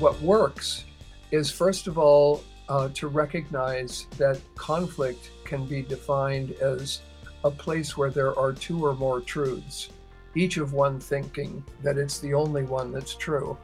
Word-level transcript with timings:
what 0.00 0.20
works 0.22 0.84
is, 1.30 1.50
first 1.50 1.86
of 1.86 1.98
all, 1.98 2.42
uh, 2.68 2.88
to 2.94 3.08
recognize 3.08 4.06
that 4.16 4.40
conflict 4.56 5.30
can 5.44 5.66
be 5.66 5.82
defined 5.82 6.52
as 6.52 7.02
a 7.44 7.50
place 7.50 7.96
where 7.96 8.10
there 8.10 8.36
are 8.38 8.52
two 8.52 8.84
or 8.84 8.94
more 8.94 9.20
truths, 9.20 9.90
each 10.34 10.56
of 10.56 10.72
one 10.72 10.98
thinking 10.98 11.62
that 11.82 11.98
it's 11.98 12.18
the 12.18 12.32
only 12.32 12.62
one 12.62 12.92
that's 12.92 13.14
true. 13.14 13.56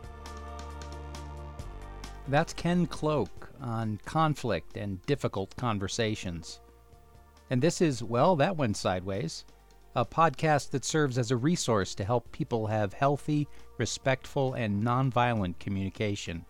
That's 2.28 2.52
Ken 2.52 2.86
Cloke 2.86 3.50
on 3.60 3.98
conflict 4.04 4.76
and 4.76 5.00
difficult 5.06 5.56
conversations. 5.56 6.60
And 7.48 7.62
this 7.62 7.80
is, 7.80 8.02
well, 8.02 8.36
that 8.36 8.56
went 8.56 8.76
sideways, 8.76 9.44
a 9.96 10.04
podcast 10.04 10.72
that 10.72 10.84
serves 10.84 11.16
as 11.16 11.30
a 11.30 11.36
resource 11.38 11.94
to 11.94 12.04
help 12.04 12.30
people 12.30 12.66
have 12.66 12.92
healthy, 12.92 13.48
respectful, 13.78 14.52
and 14.52 14.84
nonviolent 14.84 15.58
communication. 15.58 16.44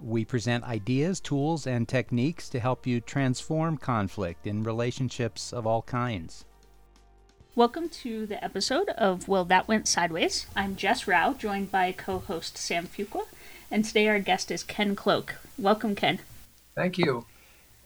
We 0.00 0.24
present 0.24 0.64
ideas, 0.64 1.20
tools, 1.20 1.68
and 1.68 1.88
techniques 1.88 2.48
to 2.48 2.58
help 2.58 2.84
you 2.84 3.00
transform 3.00 3.78
conflict 3.78 4.48
in 4.48 4.64
relationships 4.64 5.52
of 5.52 5.64
all 5.64 5.82
kinds. 5.82 6.44
Welcome 7.54 7.88
to 8.00 8.26
the 8.26 8.42
episode 8.42 8.88
of 8.88 9.28
Well 9.28 9.44
That 9.44 9.68
Went 9.68 9.86
Sideways. 9.86 10.48
I'm 10.56 10.74
Jess 10.74 11.06
Rao, 11.06 11.34
joined 11.34 11.70
by 11.70 11.92
co 11.92 12.18
host 12.18 12.58
Sam 12.58 12.88
Fuqua, 12.88 13.26
and 13.70 13.84
today 13.84 14.08
our 14.08 14.18
guest 14.18 14.50
is 14.50 14.64
Ken 14.64 14.96
Cloke. 14.96 15.36
Welcome, 15.56 15.94
Ken. 15.94 16.18
Thank 16.74 16.98
you. 16.98 17.26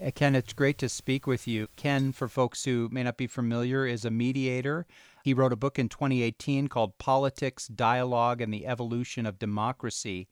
Uh, 0.02 0.10
Ken, 0.14 0.34
it's 0.34 0.54
great 0.54 0.78
to 0.78 0.88
speak 0.88 1.26
with 1.26 1.46
you. 1.46 1.68
Ken, 1.76 2.12
for 2.12 2.26
folks 2.26 2.64
who 2.64 2.88
may 2.90 3.02
not 3.02 3.18
be 3.18 3.26
familiar, 3.26 3.86
is 3.86 4.04
a 4.04 4.10
mediator. 4.10 4.86
He 5.24 5.34
wrote 5.34 5.52
a 5.52 5.56
book 5.56 5.78
in 5.78 5.90
2018 5.90 6.68
called 6.68 6.96
Politics, 6.96 7.66
Dialogue, 7.66 8.40
and 8.40 8.52
the 8.52 8.66
Evolution 8.66 9.26
of 9.26 9.38
Democracy. 9.38 10.26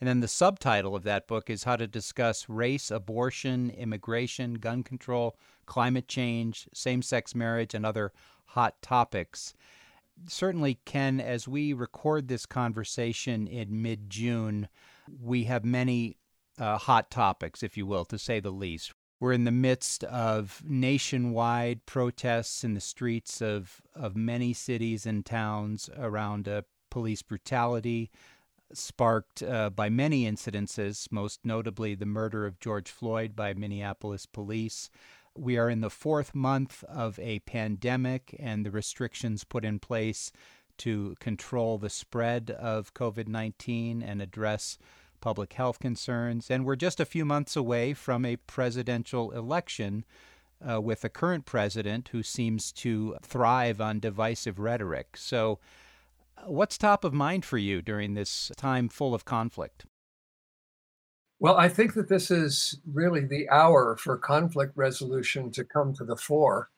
And 0.00 0.08
then 0.08 0.20
the 0.20 0.28
subtitle 0.28 0.96
of 0.96 1.02
that 1.02 1.26
book 1.26 1.50
is 1.50 1.64
How 1.64 1.76
to 1.76 1.86
Discuss 1.86 2.48
Race, 2.48 2.90
Abortion, 2.90 3.68
Immigration, 3.70 4.54
Gun 4.54 4.82
Control, 4.82 5.36
Climate 5.66 6.08
Change, 6.08 6.66
Same 6.72 7.02
Sex 7.02 7.34
Marriage, 7.34 7.74
and 7.74 7.84
Other 7.84 8.12
Hot 8.46 8.80
Topics. 8.80 9.52
Certainly, 10.28 10.78
Ken, 10.86 11.20
as 11.20 11.46
we 11.46 11.74
record 11.74 12.28
this 12.28 12.46
conversation 12.46 13.46
in 13.46 13.82
mid 13.82 14.08
June, 14.08 14.68
we 15.22 15.44
have 15.44 15.64
many 15.64 16.16
uh, 16.58 16.78
hot 16.78 17.10
topics, 17.10 17.62
if 17.62 17.76
you 17.76 17.84
will, 17.84 18.06
to 18.06 18.18
say 18.18 18.40
the 18.40 18.50
least. 18.50 18.92
We're 19.20 19.32
in 19.32 19.44
the 19.44 19.50
midst 19.50 20.02
of 20.04 20.62
nationwide 20.66 21.84
protests 21.84 22.64
in 22.64 22.72
the 22.72 22.80
streets 22.80 23.42
of, 23.42 23.82
of 23.94 24.16
many 24.16 24.54
cities 24.54 25.04
and 25.04 25.26
towns 25.26 25.90
around 25.98 26.48
uh, 26.48 26.62
police 26.88 27.20
brutality, 27.20 28.10
sparked 28.72 29.42
uh, 29.42 29.68
by 29.68 29.90
many 29.90 30.24
incidences, 30.24 31.06
most 31.12 31.40
notably 31.44 31.94
the 31.94 32.06
murder 32.06 32.46
of 32.46 32.60
George 32.60 32.90
Floyd 32.90 33.36
by 33.36 33.52
Minneapolis 33.52 34.24
police. 34.24 34.88
We 35.36 35.58
are 35.58 35.68
in 35.68 35.82
the 35.82 35.90
fourth 35.90 36.34
month 36.34 36.82
of 36.84 37.18
a 37.18 37.40
pandemic, 37.40 38.34
and 38.38 38.64
the 38.64 38.70
restrictions 38.70 39.44
put 39.44 39.66
in 39.66 39.80
place 39.80 40.32
to 40.78 41.14
control 41.20 41.76
the 41.76 41.90
spread 41.90 42.50
of 42.50 42.94
COVID 42.94 43.28
19 43.28 44.02
and 44.02 44.22
address 44.22 44.78
public 45.20 45.52
health 45.52 45.78
concerns. 45.78 46.50
And 46.50 46.64
we're 46.64 46.76
just 46.76 47.00
a 47.00 47.04
few 47.04 47.24
months 47.24 47.56
away 47.56 47.94
from 47.94 48.24
a 48.24 48.36
presidential 48.36 49.30
election. 49.32 50.04
Uh, 50.62 50.78
with 50.78 51.02
a 51.04 51.08
current 51.08 51.46
president 51.46 52.08
who 52.12 52.22
seems 52.22 52.70
to 52.70 53.16
thrive 53.22 53.80
on 53.80 53.98
divisive 53.98 54.58
rhetoric. 54.58 55.16
So, 55.16 55.58
What's 56.46 56.78
top 56.78 57.04
of 57.04 57.12
mind 57.12 57.44
for 57.44 57.58
you 57.58 57.82
during 57.82 58.14
this 58.14 58.50
time 58.56 58.88
full 58.88 59.14
of 59.14 59.24
conflict? 59.24 59.86
Well, 61.38 61.56
I 61.56 61.68
think 61.68 61.94
that 61.94 62.08
this 62.08 62.30
is 62.30 62.78
really 62.90 63.24
the 63.24 63.48
hour 63.48 63.96
for 63.96 64.16
conflict 64.16 64.72
resolution 64.76 65.50
to 65.52 65.64
come 65.64 65.94
to 65.94 66.04
the 66.04 66.16
fore. 66.16 66.70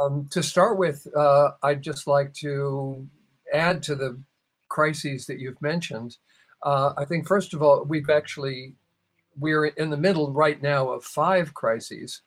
Um, 0.00 0.28
to 0.30 0.42
start 0.42 0.78
with, 0.78 1.06
uh, 1.14 1.50
I'd 1.62 1.82
just 1.82 2.06
like 2.06 2.32
to 2.34 3.06
add 3.52 3.82
to 3.84 3.94
the 3.94 4.20
crises 4.68 5.26
that 5.26 5.38
you've 5.38 5.60
mentioned. 5.60 6.16
Uh, 6.64 6.94
I 6.96 7.04
think, 7.04 7.26
first 7.28 7.52
of 7.54 7.62
all, 7.62 7.84
we've 7.84 8.10
actually, 8.10 8.74
we're 9.38 9.66
in 9.66 9.90
the 9.90 9.96
middle 9.96 10.32
right 10.32 10.60
now 10.62 10.88
of 10.88 11.04
five 11.04 11.52
crises. 11.52 12.22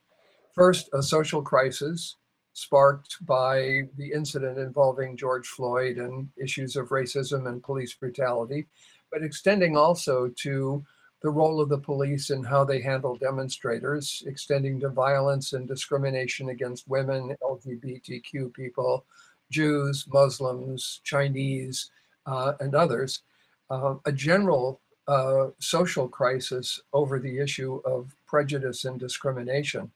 First, 0.54 0.90
a 0.94 1.02
social 1.02 1.42
crisis, 1.42 2.16
sparked 2.54 3.24
by 3.26 3.82
the 3.98 4.12
incident 4.14 4.58
involving 4.58 5.18
George 5.18 5.48
Floyd 5.48 5.98
and 5.98 6.30
issues 6.42 6.76
of 6.76 6.90
racism 6.90 7.48
and 7.48 7.62
police 7.62 7.94
brutality, 7.94 8.66
but 9.12 9.24
extending 9.24 9.78
also 9.78 10.30
to 10.38 10.84
the 11.22 11.30
role 11.30 11.60
of 11.60 11.70
the 11.70 11.78
police 11.78 12.30
and 12.30 12.46
how 12.46 12.64
they 12.64 12.82
handle 12.82 13.16
demonstrators, 13.16 14.24
extending 14.28 14.80
to 14.80 14.90
violence 14.90 15.54
and 15.54 15.68
discrimination 15.68 16.50
against 16.50 16.88
women, 16.88 17.36
LGBTQ 17.44 18.54
people, 18.54 19.06
Jews, 19.50 20.06
Muslims, 20.12 21.02
Chinese, 21.04 21.92
uh, 22.26 22.54
and 22.60 22.76
others. 22.76 23.22
Uh, 23.70 23.96
a 24.06 24.12
general 24.12 24.80
uh, 25.08 25.48
social 25.60 26.08
crisis 26.08 26.82
over 26.94 27.20
the 27.20 27.40
issue 27.40 27.82
of 27.86 28.16
prejudice 28.26 28.86
and 28.86 29.00
discrimination. 29.00 29.92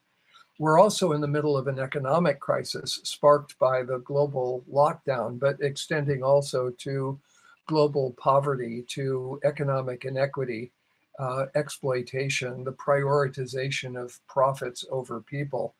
We're 0.59 0.79
also 0.79 1.13
in 1.13 1.21
the 1.21 1.27
middle 1.27 1.57
of 1.57 1.67
an 1.67 1.79
economic 1.79 2.39
crisis 2.39 2.99
sparked 3.03 3.57
by 3.59 3.83
the 3.83 3.99
global 3.99 4.63
lockdown, 4.71 5.39
but 5.39 5.61
extending 5.61 6.23
also 6.23 6.69
to 6.79 7.19
global 7.67 8.13
poverty, 8.19 8.85
to 8.89 9.39
economic 9.43 10.05
inequity, 10.05 10.71
uh, 11.19 11.45
exploitation, 11.55 12.63
the 12.63 12.73
prioritization 12.73 14.01
of 14.01 14.19
profits 14.27 14.85
over 14.91 15.21
people. 15.21 15.75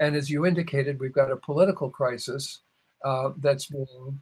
And 0.00 0.14
as 0.14 0.28
you 0.28 0.46
indicated, 0.46 1.00
we've 1.00 1.12
got 1.12 1.30
a 1.30 1.36
political 1.36 1.90
crisis 1.90 2.60
uh, 3.04 3.30
that's 3.38 3.66
being 3.66 4.20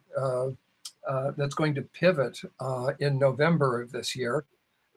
uh, 1.07 1.31
that's 1.37 1.55
going 1.55 1.75
to 1.75 1.81
pivot 1.81 2.39
uh, 2.59 2.91
in 2.99 3.17
November 3.17 3.81
of 3.81 3.91
this 3.91 4.15
year, 4.15 4.45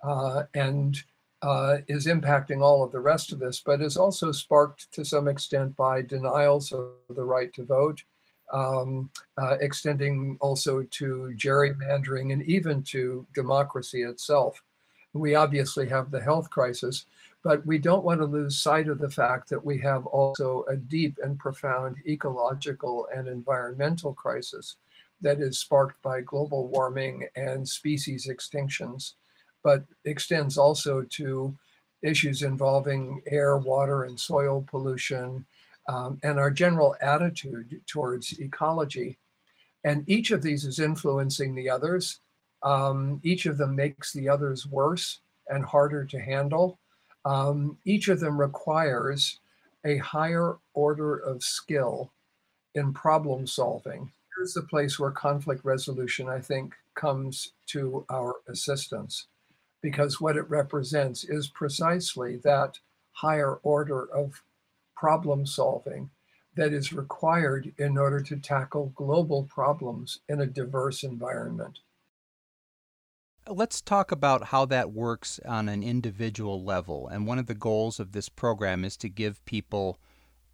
uh, 0.02 0.44
and 0.54 1.02
uh, 1.42 1.78
is 1.86 2.06
impacting 2.06 2.62
all 2.62 2.82
of 2.82 2.92
the 2.92 3.00
rest 3.00 3.32
of 3.32 3.38
this, 3.38 3.60
but 3.64 3.80
is 3.80 3.96
also 3.96 4.32
sparked 4.32 4.90
to 4.92 5.04
some 5.04 5.28
extent 5.28 5.76
by 5.76 6.02
denials 6.02 6.72
of 6.72 6.90
the 7.10 7.24
right 7.24 7.52
to 7.54 7.64
vote, 7.64 8.02
um, 8.52 9.10
uh, 9.36 9.56
extending 9.60 10.36
also 10.40 10.82
to 10.90 11.32
gerrymandering 11.36 12.32
and 12.32 12.42
even 12.44 12.82
to 12.82 13.26
democracy 13.34 14.02
itself. 14.02 14.62
We 15.12 15.34
obviously 15.34 15.88
have 15.88 16.10
the 16.10 16.20
health 16.20 16.50
crisis, 16.50 17.06
but 17.42 17.64
we 17.64 17.78
don't 17.78 18.04
want 18.04 18.20
to 18.20 18.26
lose 18.26 18.58
sight 18.58 18.88
of 18.88 18.98
the 18.98 19.10
fact 19.10 19.48
that 19.48 19.64
we 19.64 19.78
have 19.78 20.06
also 20.06 20.64
a 20.68 20.76
deep 20.76 21.18
and 21.22 21.38
profound 21.38 21.96
ecological 22.06 23.08
and 23.14 23.28
environmental 23.28 24.12
crisis 24.12 24.76
that 25.20 25.40
is 25.40 25.58
sparked 25.58 26.00
by 26.02 26.20
global 26.20 26.68
warming 26.68 27.26
and 27.36 27.68
species 27.68 28.28
extinctions 28.30 29.14
but 29.62 29.84
extends 30.04 30.56
also 30.56 31.02
to 31.10 31.54
issues 32.02 32.42
involving 32.42 33.20
air, 33.26 33.56
water, 33.56 34.04
and 34.04 34.18
soil 34.18 34.64
pollution, 34.68 35.44
um, 35.88 36.18
and 36.22 36.38
our 36.38 36.50
general 36.50 36.94
attitude 37.00 37.80
towards 37.86 38.38
ecology. 38.38 39.18
And 39.84 40.08
each 40.08 40.30
of 40.30 40.42
these 40.42 40.64
is 40.64 40.78
influencing 40.78 41.54
the 41.54 41.70
others. 41.70 42.20
Um, 42.62 43.20
each 43.22 43.46
of 43.46 43.58
them 43.58 43.74
makes 43.74 44.12
the 44.12 44.28
others 44.28 44.66
worse 44.66 45.20
and 45.48 45.64
harder 45.64 46.04
to 46.04 46.20
handle. 46.20 46.78
Um, 47.24 47.78
each 47.84 48.08
of 48.08 48.20
them 48.20 48.40
requires 48.40 49.40
a 49.84 49.98
higher 49.98 50.56
order 50.74 51.16
of 51.16 51.42
skill 51.42 52.12
in 52.74 52.92
problem 52.92 53.46
solving. 53.46 54.12
Here's 54.38 54.54
the 54.54 54.62
place 54.62 55.00
where 55.00 55.10
conflict 55.10 55.64
resolution, 55.64 56.28
I 56.28 56.38
think, 56.38 56.76
comes 56.94 57.54
to 57.66 58.06
our 58.08 58.36
assistance 58.46 59.26
because 59.82 60.20
what 60.20 60.36
it 60.36 60.48
represents 60.48 61.24
is 61.24 61.48
precisely 61.48 62.36
that 62.44 62.78
higher 63.10 63.54
order 63.64 64.08
of 64.14 64.44
problem 64.96 65.44
solving 65.44 66.10
that 66.54 66.72
is 66.72 66.92
required 66.92 67.72
in 67.78 67.98
order 67.98 68.20
to 68.20 68.36
tackle 68.36 68.92
global 68.94 69.42
problems 69.42 70.20
in 70.28 70.40
a 70.40 70.46
diverse 70.46 71.02
environment. 71.02 71.80
Let's 73.48 73.80
talk 73.80 74.12
about 74.12 74.44
how 74.44 74.66
that 74.66 74.92
works 74.92 75.40
on 75.44 75.68
an 75.68 75.82
individual 75.82 76.62
level. 76.62 77.08
And 77.08 77.26
one 77.26 77.40
of 77.40 77.46
the 77.46 77.54
goals 77.54 77.98
of 77.98 78.12
this 78.12 78.28
program 78.28 78.84
is 78.84 78.96
to 78.98 79.08
give 79.08 79.44
people 79.44 79.98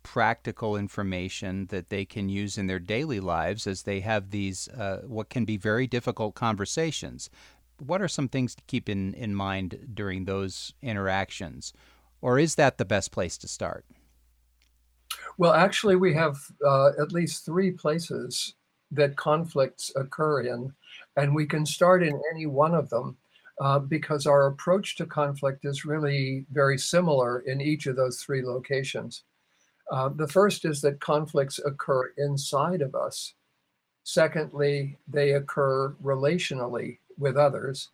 practical 0.04 0.76
information 0.76 1.66
that 1.66 1.88
they 1.88 2.04
can 2.04 2.28
use 2.28 2.56
in 2.56 2.68
their 2.68 2.78
daily 2.78 3.18
lives 3.18 3.66
as 3.66 3.82
they 3.82 4.00
have 4.00 4.30
these, 4.30 4.68
uh, 4.68 5.02
what 5.04 5.28
can 5.28 5.44
be 5.44 5.56
very 5.56 5.88
difficult 5.88 6.36
conversations 6.36 7.28
what 7.78 8.00
are 8.00 8.08
some 8.08 8.28
things 8.28 8.54
to 8.54 8.62
keep 8.66 8.88
in, 8.88 9.14
in 9.14 9.34
mind 9.34 9.90
during 9.94 10.24
those 10.24 10.74
interactions? 10.82 11.72
Or 12.20 12.38
is 12.38 12.54
that 12.54 12.78
the 12.78 12.84
best 12.84 13.10
place 13.12 13.36
to 13.38 13.48
start? 13.48 13.84
Well, 15.38 15.52
actually, 15.52 15.96
we 15.96 16.14
have 16.14 16.36
uh, 16.64 16.90
at 17.00 17.12
least 17.12 17.44
three 17.44 17.72
places 17.72 18.54
that 18.92 19.16
conflicts 19.16 19.92
occur 19.96 20.42
in, 20.42 20.72
and 21.16 21.34
we 21.34 21.46
can 21.46 21.66
start 21.66 22.02
in 22.02 22.20
any 22.32 22.46
one 22.46 22.74
of 22.74 22.88
them. 22.90 23.16
uh, 23.60 23.78
because 23.78 24.26
our 24.26 24.46
approach 24.46 24.96
to 24.96 25.06
conflict 25.06 25.64
is 25.64 25.84
really 25.84 26.44
very 26.50 26.76
similar 26.76 27.40
in 27.40 27.60
each 27.60 27.86
of 27.86 27.94
those 27.94 28.20
three 28.20 28.44
locations. 28.44 29.22
Uh, 29.90 30.08
the 30.08 30.28
first 30.28 30.64
is 30.64 30.81
that 30.81 31.00
conflicts 31.00 31.58
occur 31.58 32.12
inside 32.16 32.82
of 32.82 32.94
us. 32.94 33.34
Secondly, 34.04 34.98
they 35.08 35.32
occur 35.32 35.94
relationally 36.02 36.98
with 37.19 37.36
others. 37.36 37.90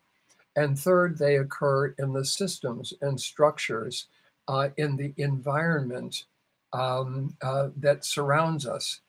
And 0.57 0.79
third, 0.79 1.19
they 1.19 1.37
occur 1.37 1.95
in 1.99 2.13
the 2.13 2.25
systems 2.25 2.93
and 3.01 3.21
structures 3.21 4.07
uh, 4.49 4.71
in 4.77 4.97
the 4.97 5.15
environment 5.17 6.25
um, 6.73 7.37
uh, 7.43 7.69
that 7.77 8.05
surrounds 8.05 8.67
us. 8.67 9.01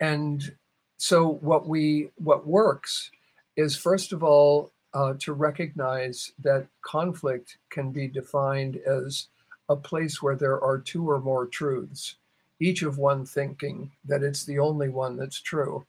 And 0.00 0.54
so, 0.98 1.38
what 1.40 1.66
we 1.66 2.10
what 2.16 2.46
works 2.46 3.10
is 3.56 3.76
first 3.76 4.12
of 4.12 4.22
all 4.22 4.72
uh, 4.94 5.14
to 5.20 5.32
recognize 5.32 6.32
that 6.42 6.66
conflict 6.82 7.58
can 7.70 7.90
be 7.90 8.08
defined 8.08 8.76
as 8.86 9.28
a 9.68 9.76
place 9.76 10.22
where 10.22 10.36
there 10.36 10.60
are 10.62 10.78
two 10.78 11.08
or 11.08 11.20
more 11.20 11.46
truths, 11.46 12.16
each 12.60 12.82
of 12.82 12.98
one 12.98 13.24
thinking 13.24 13.90
that 14.04 14.22
it's 14.22 14.44
the 14.44 14.58
only 14.58 14.88
one 14.88 15.16
that's 15.16 15.40
true. 15.40 15.84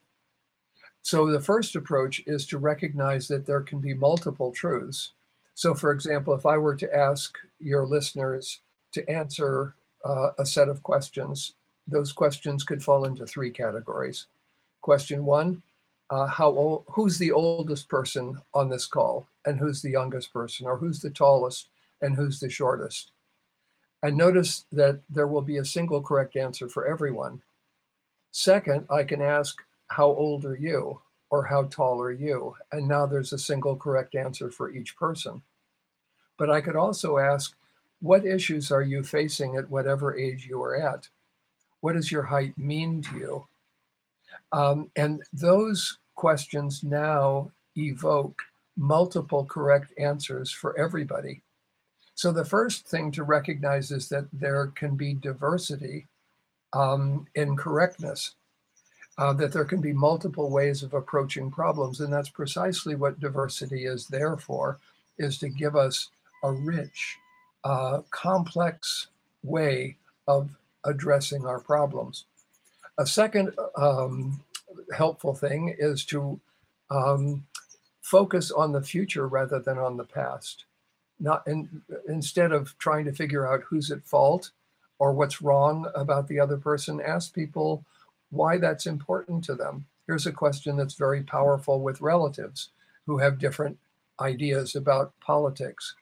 So 1.01 1.31
the 1.31 1.39
first 1.39 1.75
approach 1.75 2.21
is 2.27 2.45
to 2.47 2.57
recognize 2.57 3.27
that 3.29 3.45
there 3.45 3.61
can 3.61 3.79
be 3.79 3.93
multiple 3.93 4.51
truths. 4.51 5.13
So, 5.55 5.73
for 5.73 5.91
example, 5.91 6.33
if 6.33 6.45
I 6.45 6.57
were 6.57 6.75
to 6.75 6.95
ask 6.95 7.37
your 7.59 7.85
listeners 7.85 8.59
to 8.91 9.09
answer 9.09 9.75
uh, 10.05 10.31
a 10.37 10.45
set 10.45 10.69
of 10.69 10.83
questions, 10.83 11.53
those 11.87 12.11
questions 12.11 12.63
could 12.63 12.83
fall 12.83 13.05
into 13.05 13.25
three 13.25 13.49
categories. 13.49 14.27
Question 14.81 15.25
one 15.25 15.61
uh, 16.09 16.25
how 16.25 16.49
old, 16.49 16.85
who's 16.87 17.17
the 17.17 17.31
oldest 17.31 17.87
person 17.87 18.37
on 18.53 18.69
this 18.69 18.85
call 18.85 19.27
and 19.45 19.59
who's 19.59 19.81
the 19.81 19.91
youngest 19.91 20.33
person 20.33 20.65
or 20.65 20.77
who's 20.77 20.99
the 20.99 21.09
tallest 21.09 21.69
and 22.01 22.15
who's 22.15 22.39
the 22.39 22.49
shortest 22.49 23.11
and 24.01 24.15
notice 24.15 24.65
that 24.71 25.01
there 25.09 25.27
will 25.27 25.41
be 25.41 25.57
a 25.57 25.65
single 25.65 26.01
correct 26.01 26.35
answer 26.35 26.69
for 26.69 26.87
everyone. 26.87 27.41
Second 28.31 28.85
i 28.89 29.03
can 29.03 29.21
ask 29.21 29.57
how 29.87 30.07
old 30.07 30.45
are 30.45 30.55
you? 30.55 31.01
or 31.29 31.45
how 31.45 31.63
tall 31.63 32.01
are 32.01 32.11
you? 32.11 32.55
And 32.71 32.87
now 32.87 33.05
there's 33.05 33.33
a 33.33 33.37
single 33.37 33.75
correct 33.75 34.15
answer 34.15 34.49
for 34.49 34.71
each 34.71 34.97
person. 34.97 35.41
But 36.37 36.49
i 36.49 36.61
could 36.61 36.75
also 36.75 37.17
ask 37.17 37.55
what 38.01 38.25
issues 38.25 38.71
are 38.71 38.81
you 38.81 39.03
facing 39.03 39.57
at 39.57 39.69
whatever 39.69 40.17
age 40.17 40.47
you 40.49 40.61
are 40.63 40.75
at? 40.75 41.09
What 41.81 41.93
does 41.93 42.11
your 42.11 42.23
height 42.23 42.57
mean 42.57 43.01
to 43.03 43.17
you? 43.17 43.47
Um, 44.53 44.89
and 44.95 45.21
those 45.33 45.97
questions 46.15 46.81
now 46.81 47.51
evoke 47.75 48.41
multiple 48.77 49.45
correct 49.45 49.91
answers 49.97 50.49
for 50.49 50.77
everybody. 50.79 51.41
So 52.19 52.33
the 52.33 52.43
first 52.43 52.85
thing 52.85 53.13
to 53.13 53.23
recognize 53.23 53.91
is 53.91 54.09
that 54.09 54.27
there 54.33 54.67
can 54.75 54.97
be 54.97 55.13
diversity 55.13 56.05
um, 56.73 57.25
in 57.35 57.55
correctness, 57.55 58.35
uh, 59.17 59.31
that 59.35 59.53
there 59.53 59.63
can 59.63 59.79
be 59.79 59.93
multiple 59.93 60.49
ways 60.49 60.83
of 60.83 60.93
approaching 60.93 61.49
problems. 61.49 62.01
And 62.01 62.11
that's 62.11 62.27
precisely 62.27 62.95
what 62.95 63.21
diversity 63.21 63.85
is 63.85 64.05
there 64.07 64.35
for, 64.35 64.79
is 65.17 65.37
to 65.37 65.47
give 65.47 65.77
us 65.77 66.09
a 66.43 66.51
rich, 66.51 67.15
uh, 67.63 68.01
complex 68.11 69.07
way 69.41 69.95
of 70.27 70.49
addressing 70.83 71.45
our 71.45 71.61
problems. 71.61 72.25
A 72.97 73.05
second 73.05 73.55
um, 73.77 74.43
helpful 74.93 75.33
thing 75.33 75.73
is 75.79 76.03
to 76.07 76.37
um, 76.91 77.45
focus 78.01 78.51
on 78.51 78.73
the 78.73 78.83
future 78.83 79.29
rather 79.29 79.59
than 79.59 79.77
on 79.77 79.95
the 79.95 80.03
past. 80.03 80.65
Not 81.19 81.45
in, 81.47 81.81
instead 82.07 82.51
of 82.51 82.77
trying 82.77 83.05
to 83.05 83.13
figure 83.13 83.51
out 83.51 83.63
who's 83.63 83.91
at 83.91 84.05
fault 84.05 84.51
or 84.99 85.13
what's 85.13 85.41
wrong 85.41 85.89
about 85.95 86.27
the 86.27 86.39
other 86.39 86.57
person, 86.57 87.01
ask 87.01 87.33
people 87.33 87.83
why 88.29 88.57
that's 88.57 88.85
important 88.85 89.43
to 89.45 89.55
them. 89.55 89.85
Here's 90.07 90.25
a 90.25 90.31
question 90.31 90.77
that's 90.77 90.95
very 90.95 91.23
powerful 91.23 91.81
with 91.81 92.01
relatives 92.01 92.69
who 93.05 93.17
have 93.17 93.39
different 93.39 93.77
ideas 94.19 94.75
about 94.75 95.13
politics. 95.19 95.95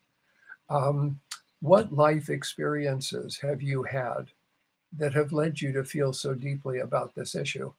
Um, 0.70 1.20
what 1.62 1.94
life 1.94 2.30
experiences 2.30 3.40
have 3.42 3.62
you 3.62 3.84
had 3.84 4.28
that 4.98 5.14
have 5.14 5.32
led 5.32 5.62
you 5.62 5.72
to 5.74 5.84
feel 5.84 6.14
so 6.14 6.34
deeply 6.34 6.80
about 6.80 7.16
this 7.16 7.36
issue? 7.36 7.74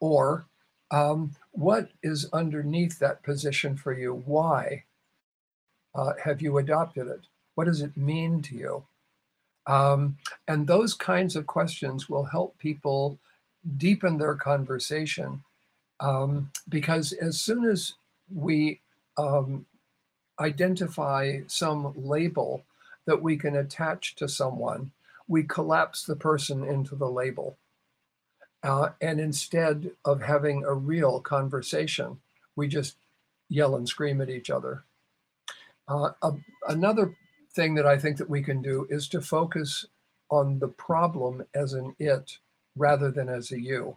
Or 0.00 0.46
um, 0.90 1.32
what 1.52 1.90
is 2.02 2.28
underneath 2.32 2.98
that 2.98 3.22
position 3.22 3.76
for 3.76 3.92
you? 3.92 4.22
Why 4.26 4.84
uh, 5.94 6.12
have 6.22 6.42
you 6.42 6.58
adopted 6.58 7.06
it? 7.06 7.20
What 7.54 7.66
does 7.66 7.82
it 7.82 7.96
mean 7.96 8.42
to 8.42 8.54
you? 8.54 8.84
Um, 9.66 10.18
and 10.46 10.66
those 10.66 10.94
kinds 10.94 11.36
of 11.36 11.46
questions 11.46 12.08
will 12.08 12.24
help 12.24 12.58
people 12.58 13.18
deepen 13.76 14.18
their 14.18 14.34
conversation 14.34 15.42
um, 16.00 16.50
because 16.68 17.12
as 17.12 17.40
soon 17.40 17.64
as 17.64 17.94
we 18.34 18.80
um, 19.16 19.64
identify 20.40 21.40
some 21.46 21.94
label 21.96 22.64
that 23.06 23.22
we 23.22 23.36
can 23.36 23.56
attach 23.56 24.16
to 24.16 24.28
someone, 24.28 24.90
we 25.28 25.42
collapse 25.44 26.04
the 26.04 26.16
person 26.16 26.64
into 26.64 26.94
the 26.94 27.08
label. 27.08 27.56
Uh, 28.62 28.90
and 29.00 29.20
instead 29.20 29.90
of 30.04 30.22
having 30.22 30.64
a 30.64 30.72
real 30.72 31.20
conversation, 31.20 32.18
we 32.56 32.66
just 32.66 32.96
yell 33.48 33.76
and 33.76 33.88
scream 33.88 34.20
at 34.20 34.30
each 34.30 34.50
other. 34.50 34.84
Uh, 35.88 36.10
a, 36.22 36.32
another 36.68 37.14
thing 37.54 37.74
that 37.74 37.86
I 37.86 37.98
think 37.98 38.16
that 38.18 38.28
we 38.28 38.42
can 38.42 38.62
do 38.62 38.86
is 38.90 39.08
to 39.08 39.20
focus 39.20 39.86
on 40.30 40.58
the 40.58 40.68
problem 40.68 41.44
as 41.54 41.74
an 41.74 41.94
it 41.98 42.38
rather 42.76 43.10
than 43.10 43.28
as 43.28 43.52
a 43.52 43.60
you. 43.60 43.96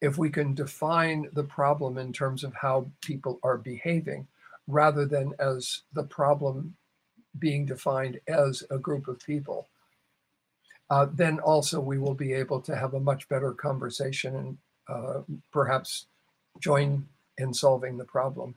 If 0.00 0.18
we 0.18 0.30
can 0.30 0.54
define 0.54 1.28
the 1.32 1.44
problem 1.44 1.98
in 1.98 2.12
terms 2.12 2.42
of 2.42 2.54
how 2.54 2.90
people 3.02 3.38
are 3.42 3.58
behaving 3.58 4.26
rather 4.66 5.06
than 5.06 5.34
as 5.38 5.82
the 5.92 6.02
problem 6.04 6.76
being 7.38 7.66
defined 7.66 8.18
as 8.26 8.64
a 8.70 8.78
group 8.78 9.06
of 9.06 9.20
people, 9.20 9.68
uh, 10.90 11.06
then 11.12 11.38
also 11.40 11.80
we 11.80 11.98
will 11.98 12.14
be 12.14 12.32
able 12.32 12.60
to 12.60 12.76
have 12.76 12.94
a 12.94 13.00
much 13.00 13.28
better 13.28 13.52
conversation 13.52 14.36
and 14.36 14.58
uh, 14.88 15.20
perhaps 15.52 16.06
join 16.60 17.06
in 17.38 17.54
solving 17.54 17.96
the 17.96 18.04
problem. 18.04 18.54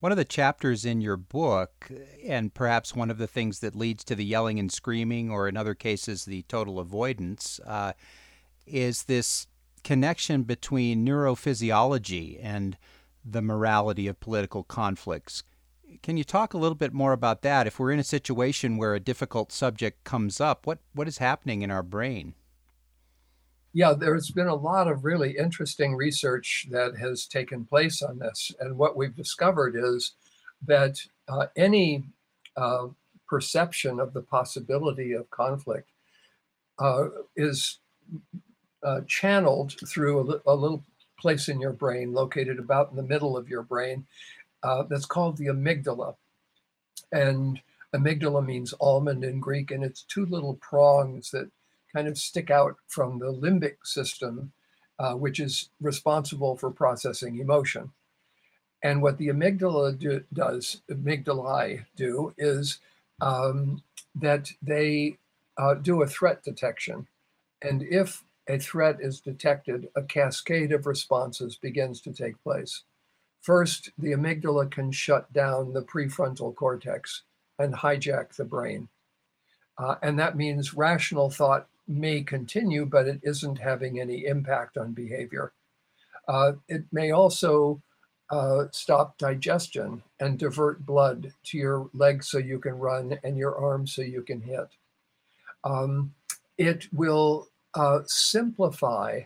One 0.00 0.12
of 0.12 0.18
the 0.18 0.24
chapters 0.24 0.84
in 0.84 1.00
your 1.00 1.16
book, 1.16 1.90
and 2.24 2.54
perhaps 2.54 2.94
one 2.94 3.10
of 3.10 3.18
the 3.18 3.26
things 3.26 3.58
that 3.60 3.74
leads 3.74 4.04
to 4.04 4.14
the 4.14 4.24
yelling 4.24 4.60
and 4.60 4.70
screaming, 4.70 5.28
or 5.28 5.48
in 5.48 5.56
other 5.56 5.74
cases, 5.74 6.24
the 6.24 6.42
total 6.42 6.78
avoidance, 6.78 7.58
uh, 7.66 7.94
is 8.64 9.04
this 9.04 9.48
connection 9.82 10.44
between 10.44 11.04
neurophysiology 11.04 12.38
and 12.40 12.76
the 13.24 13.42
morality 13.42 14.06
of 14.06 14.20
political 14.20 14.62
conflicts. 14.62 15.42
Can 16.02 16.16
you 16.16 16.22
talk 16.22 16.54
a 16.54 16.58
little 16.58 16.76
bit 16.76 16.92
more 16.92 17.12
about 17.12 17.42
that? 17.42 17.66
If 17.66 17.80
we're 17.80 17.90
in 17.90 17.98
a 17.98 18.04
situation 18.04 18.76
where 18.76 18.94
a 18.94 19.00
difficult 19.00 19.50
subject 19.50 20.04
comes 20.04 20.40
up, 20.40 20.64
what, 20.64 20.78
what 20.94 21.08
is 21.08 21.18
happening 21.18 21.62
in 21.62 21.72
our 21.72 21.82
brain? 21.82 22.34
Yeah, 23.78 23.92
there's 23.92 24.32
been 24.32 24.48
a 24.48 24.56
lot 24.56 24.88
of 24.88 25.04
really 25.04 25.36
interesting 25.38 25.94
research 25.94 26.66
that 26.72 26.96
has 26.98 27.26
taken 27.26 27.64
place 27.64 28.02
on 28.02 28.18
this. 28.18 28.50
And 28.58 28.76
what 28.76 28.96
we've 28.96 29.14
discovered 29.14 29.76
is 29.78 30.14
that 30.66 30.98
uh, 31.28 31.46
any 31.56 32.02
uh, 32.56 32.88
perception 33.28 34.00
of 34.00 34.14
the 34.14 34.22
possibility 34.22 35.12
of 35.12 35.30
conflict 35.30 35.90
uh, 36.80 37.04
is 37.36 37.78
uh, 38.82 39.02
channeled 39.06 39.76
through 39.88 40.28
a, 40.44 40.52
a 40.52 40.56
little 40.56 40.82
place 41.16 41.48
in 41.48 41.60
your 41.60 41.72
brain 41.72 42.12
located 42.12 42.58
about 42.58 42.90
in 42.90 42.96
the 42.96 43.02
middle 43.04 43.36
of 43.36 43.48
your 43.48 43.62
brain 43.62 44.04
uh, 44.64 44.82
that's 44.90 45.06
called 45.06 45.36
the 45.36 45.46
amygdala. 45.46 46.16
And 47.12 47.60
amygdala 47.94 48.44
means 48.44 48.74
almond 48.80 49.22
in 49.22 49.38
Greek, 49.38 49.70
and 49.70 49.84
it's 49.84 50.02
two 50.02 50.26
little 50.26 50.54
prongs 50.54 51.30
that 51.30 51.48
kind 51.94 52.08
of 52.08 52.18
stick 52.18 52.50
out 52.50 52.76
from 52.86 53.18
the 53.18 53.32
limbic 53.32 53.76
system, 53.84 54.52
uh, 54.98 55.14
which 55.14 55.40
is 55.40 55.70
responsible 55.80 56.56
for 56.56 56.70
processing 56.70 57.38
emotion. 57.38 57.90
And 58.82 59.02
what 59.02 59.18
the 59.18 59.28
amygdala 59.28 59.98
do, 59.98 60.22
does, 60.32 60.82
amygdalae 60.90 61.84
do, 61.96 62.32
is 62.38 62.78
um, 63.20 63.82
that 64.14 64.52
they 64.62 65.18
uh, 65.56 65.74
do 65.74 66.02
a 66.02 66.06
threat 66.06 66.44
detection. 66.44 67.06
And 67.62 67.82
if 67.82 68.22
a 68.48 68.58
threat 68.58 68.98
is 69.00 69.20
detected, 69.20 69.88
a 69.96 70.02
cascade 70.02 70.72
of 70.72 70.86
responses 70.86 71.56
begins 71.56 72.00
to 72.02 72.12
take 72.12 72.42
place. 72.42 72.84
First, 73.40 73.90
the 73.98 74.12
amygdala 74.12 74.70
can 74.70 74.92
shut 74.92 75.32
down 75.32 75.72
the 75.72 75.82
prefrontal 75.82 76.54
cortex 76.54 77.22
and 77.58 77.74
hijack 77.74 78.34
the 78.36 78.44
brain. 78.44 78.88
Uh, 79.76 79.96
and 80.02 80.18
that 80.18 80.36
means 80.36 80.74
rational 80.74 81.30
thought 81.30 81.68
may 81.88 82.22
continue, 82.22 82.86
but 82.86 83.08
it 83.08 83.20
isn't 83.22 83.58
having 83.58 84.00
any 84.00 84.26
impact 84.26 84.76
on 84.76 84.92
behavior. 84.92 85.52
Uh, 86.28 86.52
it 86.68 86.84
may 86.92 87.10
also 87.10 87.80
uh, 88.30 88.66
stop 88.70 89.16
digestion 89.16 90.02
and 90.20 90.38
divert 90.38 90.84
blood 90.84 91.32
to 91.44 91.56
your 91.56 91.88
legs 91.94 92.28
so 92.28 92.38
you 92.38 92.58
can 92.58 92.78
run 92.78 93.18
and 93.24 93.38
your 93.38 93.56
arms 93.56 93.94
so 93.94 94.02
you 94.02 94.22
can 94.22 94.40
hit. 94.40 94.68
Um, 95.64 96.14
it 96.58 96.86
will 96.92 97.48
uh, 97.74 98.00
simplify 98.06 99.22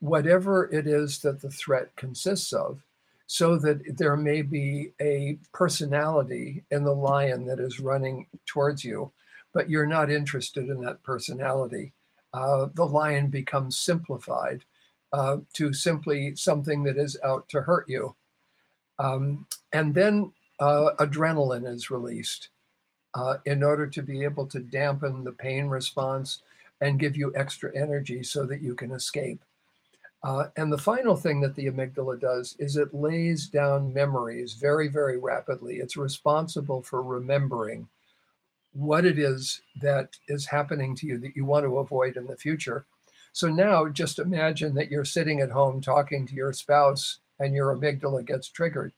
whatever 0.00 0.70
it 0.70 0.86
is 0.86 1.20
that 1.20 1.40
the 1.40 1.50
threat 1.50 1.94
consists 1.96 2.52
of 2.52 2.82
so 3.26 3.56
that 3.56 3.96
there 3.96 4.16
may 4.16 4.42
be 4.42 4.92
a 5.00 5.38
personality 5.52 6.62
in 6.70 6.84
the 6.84 6.94
lion 6.94 7.46
that 7.46 7.58
is 7.58 7.80
running 7.80 8.26
towards 8.44 8.84
you, 8.84 9.10
but 9.54 9.70
you're 9.70 9.86
not 9.86 10.10
interested 10.10 10.68
in 10.68 10.80
that 10.82 11.02
personality. 11.02 11.93
Uh, 12.34 12.66
the 12.74 12.84
lion 12.84 13.28
becomes 13.28 13.76
simplified 13.76 14.64
uh, 15.12 15.36
to 15.52 15.72
simply 15.72 16.34
something 16.34 16.82
that 16.82 16.96
is 16.96 17.16
out 17.22 17.48
to 17.48 17.62
hurt 17.62 17.88
you. 17.88 18.14
Um, 18.98 19.46
and 19.72 19.94
then 19.94 20.32
uh, 20.58 20.90
adrenaline 20.98 21.66
is 21.66 21.90
released 21.90 22.48
uh, 23.14 23.36
in 23.46 23.62
order 23.62 23.86
to 23.86 24.02
be 24.02 24.24
able 24.24 24.46
to 24.46 24.58
dampen 24.58 25.22
the 25.22 25.32
pain 25.32 25.66
response 25.66 26.42
and 26.80 26.98
give 26.98 27.16
you 27.16 27.32
extra 27.36 27.70
energy 27.76 28.24
so 28.24 28.44
that 28.46 28.60
you 28.60 28.74
can 28.74 28.90
escape. 28.90 29.40
Uh, 30.24 30.48
and 30.56 30.72
the 30.72 30.78
final 30.78 31.14
thing 31.14 31.40
that 31.40 31.54
the 31.54 31.66
amygdala 31.66 32.18
does 32.18 32.56
is 32.58 32.76
it 32.76 32.92
lays 32.92 33.46
down 33.46 33.92
memories 33.92 34.54
very, 34.54 34.88
very 34.88 35.18
rapidly. 35.18 35.76
It's 35.76 35.96
responsible 35.96 36.82
for 36.82 37.00
remembering 37.02 37.86
what 38.74 39.04
it 39.04 39.18
is 39.18 39.62
that 39.80 40.16
is 40.28 40.46
happening 40.46 40.94
to 40.96 41.06
you 41.06 41.18
that 41.18 41.36
you 41.36 41.44
want 41.44 41.64
to 41.64 41.78
avoid 41.78 42.16
in 42.16 42.26
the 42.26 42.36
future. 42.36 42.86
So 43.32 43.48
now 43.48 43.88
just 43.88 44.18
imagine 44.18 44.74
that 44.74 44.90
you're 44.90 45.04
sitting 45.04 45.40
at 45.40 45.50
home 45.50 45.80
talking 45.80 46.26
to 46.26 46.34
your 46.34 46.52
spouse 46.52 47.18
and 47.38 47.54
your 47.54 47.74
amygdala 47.74 48.24
gets 48.24 48.48
triggered, 48.48 48.92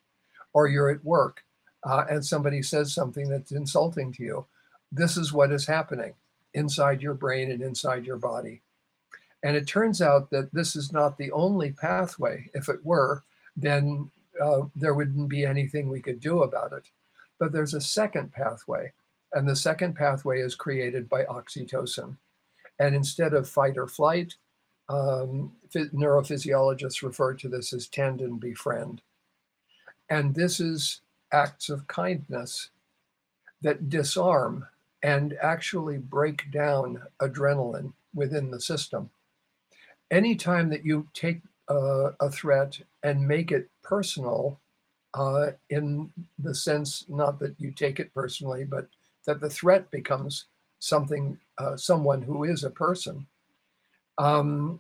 or 0.53 0.69
you're 0.69 0.91
at 0.91 1.05
work 1.05 1.45
uh, 1.85 2.05
and 2.11 2.25
somebody 2.25 2.63
says 2.63 2.93
something 2.93 3.29
that's 3.29 3.53
insulting 3.53 4.13
to 4.13 4.23
you. 4.23 4.47
This 4.91 5.17
is 5.17 5.33
what 5.33 5.53
is 5.53 5.67
happening 5.67 6.15
inside 6.55 7.01
your 7.01 7.15
brain 7.15 7.51
and 7.51 7.63
inside 7.63 8.05
your 8.05 8.17
body. 8.17 8.63
And 9.43 9.57
it 9.57 9.69
turns 9.69 10.03
out 10.03 10.31
that 10.31 10.53
this 10.53 10.75
is 10.75 10.93
not 10.93 11.17
the 11.17 11.31
only 11.33 11.73
pathway. 11.73 12.51
If 12.55 12.69
it 12.69 12.85
were, 12.85 13.23
then 13.57 14.11
uh, 14.43 14.63
there 14.75 14.95
wouldn't 14.95 15.29
be 15.29 15.45
anything 15.45 15.89
we 15.89 16.01
could 16.01 16.21
do 16.21 16.43
about 16.43 16.73
it. 16.73 16.91
But 17.39 17.53
there's 17.53 17.75
a 17.75 17.81
second 17.81 18.33
pathway, 18.33 18.93
and 19.33 19.49
the 19.49 19.57
second 19.57 19.95
pathway 19.95 20.41
is 20.41 20.55
created 20.55 21.09
by 21.09 21.25
oxytocin. 21.25 22.17
And 22.79 22.95
instead 22.95 23.35
of 23.35 23.49
fight 23.49 23.77
or 23.77 23.87
flight, 23.87 24.35
um, 24.89 25.53
neurophysiologists 25.75 27.03
refer 27.03 27.35
to 27.35 27.49
this 27.49 27.73
as 27.73 27.89
tend 27.89 28.21
and 28.21 28.39
befriend. 28.39 29.03
And 30.09 30.35
this 30.35 30.61
is 30.61 31.01
acts 31.33 31.69
of 31.69 31.87
kindness 31.89 32.71
that 33.63 33.89
disarm 33.89 34.67
and 35.03 35.37
actually 35.43 35.99
break 35.99 36.51
down 36.53 37.03
adrenaline 37.21 37.93
within 38.15 38.51
the 38.51 38.61
system 38.61 39.11
anytime 40.11 40.71
that 40.71 40.85
you 40.85 41.07
take 41.15 41.41
uh, 41.69 42.13
a 42.21 42.31
threat 42.31 42.79
and 43.03 43.27
make 43.27 43.53
it 43.53 43.69
personal, 43.83 44.61
uh, 45.15 45.51
in 45.71 46.11
the 46.39 46.55
sense 46.55 47.05
not 47.09 47.39
that 47.39 47.55
you 47.59 47.71
take 47.71 47.99
it 47.99 48.13
personally, 48.15 48.65
but 48.65 48.89
that 49.27 49.41
the 49.41 49.51
threat 49.51 49.91
becomes 49.91 50.47
something, 50.79 51.39
uh, 51.59 51.77
someone 51.77 52.23
who 52.23 52.45
is 52.45 52.65
a 52.65 52.71
person. 52.71 53.27
Um, 54.19 54.79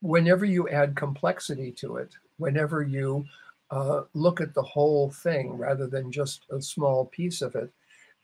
whenever 0.00 0.44
you 0.44 0.68
add 0.68 0.96
complexity 0.96 1.72
to 1.72 1.96
it, 1.96 2.14
whenever 2.38 2.82
you 2.82 3.26
uh, 3.70 4.02
look 4.14 4.40
at 4.40 4.54
the 4.54 4.62
whole 4.62 5.10
thing 5.10 5.56
rather 5.56 5.86
than 5.86 6.10
just 6.10 6.46
a 6.50 6.62
small 6.62 7.04
piece 7.06 7.42
of 7.42 7.54
it, 7.54 7.70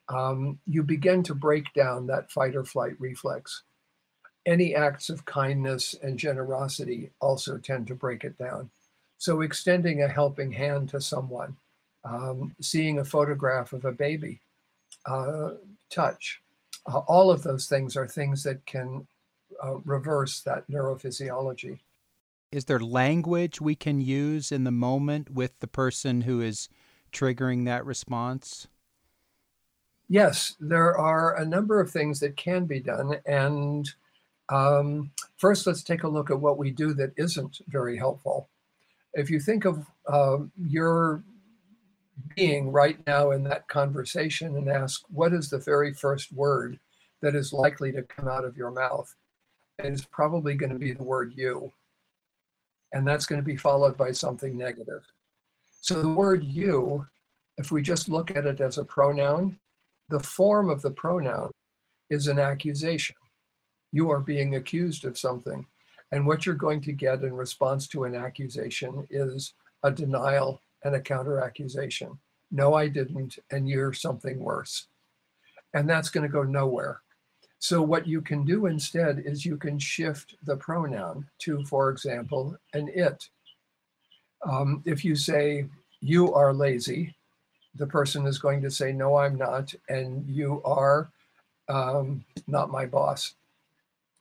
um, 0.08 0.58
you 0.66 0.82
begin 0.82 1.22
to 1.24 1.34
break 1.34 1.72
down 1.74 2.06
that 2.06 2.30
fight 2.30 2.56
or 2.56 2.64
flight 2.64 2.94
reflex 2.98 3.62
any 4.46 4.74
acts 4.74 5.10
of 5.10 5.24
kindness 5.24 5.94
and 6.02 6.18
generosity 6.18 7.10
also 7.20 7.58
tend 7.58 7.88
to 7.88 7.94
break 7.94 8.24
it 8.24 8.38
down. 8.38 8.70
So, 9.18 9.40
extending 9.40 10.02
a 10.02 10.08
helping 10.08 10.52
hand 10.52 10.88
to 10.90 11.00
someone, 11.00 11.56
um, 12.04 12.54
seeing 12.60 12.98
a 12.98 13.04
photograph 13.04 13.72
of 13.72 13.84
a 13.84 13.92
baby, 13.92 14.40
uh, 15.06 15.50
touch, 15.90 16.42
uh, 16.86 16.98
all 16.98 17.30
of 17.30 17.42
those 17.42 17.66
things 17.66 17.96
are 17.96 18.06
things 18.06 18.42
that 18.42 18.64
can 18.66 19.06
uh, 19.62 19.76
reverse 19.84 20.40
that 20.40 20.68
neurophysiology. 20.68 21.78
Is 22.52 22.66
there 22.66 22.80
language 22.80 23.60
we 23.60 23.74
can 23.74 24.00
use 24.00 24.52
in 24.52 24.64
the 24.64 24.70
moment 24.70 25.30
with 25.30 25.58
the 25.60 25.66
person 25.66 26.22
who 26.22 26.40
is 26.40 26.68
triggering 27.12 27.64
that 27.64 27.84
response? 27.84 28.68
Yes, 30.08 30.54
there 30.60 30.96
are 30.96 31.36
a 31.36 31.44
number 31.44 31.80
of 31.80 31.90
things 31.90 32.20
that 32.20 32.36
can 32.36 32.66
be 32.66 32.78
done. 32.78 33.16
And 33.26 33.90
um, 34.48 35.10
first, 35.36 35.66
let's 35.66 35.82
take 35.82 36.04
a 36.04 36.08
look 36.08 36.30
at 36.30 36.40
what 36.40 36.58
we 36.58 36.70
do 36.70 36.94
that 36.94 37.12
isn't 37.16 37.60
very 37.66 37.98
helpful. 37.98 38.48
If 39.14 39.30
you 39.30 39.40
think 39.40 39.64
of 39.64 39.84
uh, 40.06 40.38
your 40.56 41.24
being 42.34 42.70
right 42.70 42.98
now 43.06 43.30
in 43.30 43.42
that 43.44 43.68
conversation 43.68 44.56
and 44.56 44.68
ask, 44.68 45.02
what 45.08 45.32
is 45.32 45.50
the 45.50 45.58
very 45.58 45.92
first 45.94 46.32
word 46.32 46.78
that 47.22 47.34
is 47.34 47.52
likely 47.52 47.92
to 47.92 48.02
come 48.02 48.28
out 48.28 48.44
of 48.44 48.56
your 48.56 48.70
mouth? 48.70 49.14
And 49.78 49.88
it's 49.88 50.06
probably 50.06 50.54
going 50.54 50.72
to 50.72 50.78
be 50.78 50.92
the 50.92 51.02
word 51.02 51.34
you. 51.36 51.72
And 52.92 53.06
that's 53.06 53.26
going 53.26 53.40
to 53.40 53.44
be 53.44 53.56
followed 53.56 53.96
by 53.96 54.12
something 54.12 54.56
negative. 54.56 55.02
So 55.80 56.00
the 56.00 56.08
word 56.08 56.44
you, 56.44 57.06
if 57.58 57.70
we 57.70 57.82
just 57.82 58.08
look 58.08 58.30
at 58.30 58.46
it 58.46 58.60
as 58.60 58.78
a 58.78 58.84
pronoun, 58.84 59.58
the 60.08 60.20
form 60.20 60.70
of 60.70 60.82
the 60.82 60.90
pronoun 60.90 61.50
is 62.08 62.28
an 62.28 62.38
accusation 62.38 63.16
you 63.96 64.10
are 64.10 64.20
being 64.20 64.56
accused 64.56 65.04
of 65.04 65.18
something. 65.18 65.66
And 66.12 66.26
what 66.26 66.44
you're 66.44 66.54
going 66.54 66.82
to 66.82 66.92
get 66.92 67.22
in 67.22 67.32
response 67.32 67.88
to 67.88 68.04
an 68.04 68.14
accusation 68.14 69.06
is 69.10 69.54
a 69.82 69.90
denial 69.90 70.60
and 70.84 70.94
a 70.94 71.00
counter 71.00 71.40
accusation. 71.40 72.18
No, 72.50 72.74
I 72.74 72.88
didn't, 72.88 73.38
and 73.50 73.68
you're 73.68 73.92
something 73.92 74.38
worse. 74.38 74.86
And 75.74 75.88
that's 75.88 76.08
going 76.08 76.22
to 76.26 76.32
go 76.32 76.42
nowhere. 76.42 77.02
So, 77.58 77.82
what 77.82 78.06
you 78.06 78.20
can 78.20 78.44
do 78.44 78.66
instead 78.66 79.22
is 79.24 79.44
you 79.44 79.56
can 79.56 79.78
shift 79.78 80.36
the 80.44 80.56
pronoun 80.56 81.26
to, 81.40 81.64
for 81.64 81.90
example, 81.90 82.56
an 82.74 82.88
it. 82.94 83.28
Um, 84.48 84.82
if 84.84 85.04
you 85.04 85.16
say, 85.16 85.66
you 86.00 86.32
are 86.34 86.52
lazy, 86.52 87.16
the 87.74 87.86
person 87.86 88.26
is 88.26 88.38
going 88.38 88.62
to 88.62 88.70
say, 88.70 88.92
no, 88.92 89.16
I'm 89.16 89.36
not, 89.36 89.74
and 89.88 90.24
you 90.28 90.62
are 90.64 91.10
um, 91.68 92.24
not 92.46 92.70
my 92.70 92.86
boss 92.86 93.34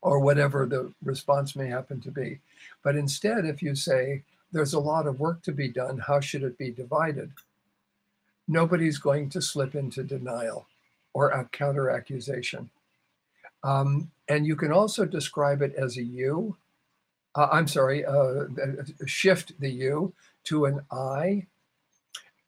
or 0.02 0.20
whatever 0.20 0.66
the 0.66 0.92
response 1.04 1.56
may 1.56 1.68
happen 1.68 2.00
to 2.02 2.12
be. 2.12 2.40
But 2.84 2.96
instead, 2.96 3.46
if 3.46 3.62
you 3.62 3.76
say, 3.76 4.24
there's 4.52 4.74
a 4.74 4.80
lot 4.80 5.08
of 5.08 5.20
work 5.20 5.42
to 5.44 5.52
be 5.52 5.68
done, 5.68 5.98
how 5.98 6.20
should 6.20 6.44
it 6.44 6.58
be 6.58 6.72
divided? 6.72 7.32
Nobody's 8.48 8.98
going 8.98 9.30
to 9.32 9.42
slip 9.42 9.76
into 9.76 10.04
denial 10.04 10.68
or 11.14 11.30
a 11.30 11.46
counter 11.46 11.90
accusation. 11.90 12.70
Um, 13.64 14.12
and 14.28 14.46
you 14.46 14.56
can 14.56 14.72
also 14.72 15.06
describe 15.06 15.62
it 15.62 15.74
as 15.76 15.98
a 15.98 16.04
you. 16.04 16.56
Uh, 17.34 17.50
I'm 17.52 17.68
sorry, 17.68 18.06
uh, 18.06 18.46
shift 19.06 19.60
the 19.60 19.70
you 19.70 20.14
to 20.46 20.66
an 20.66 20.82
I, 20.92 21.48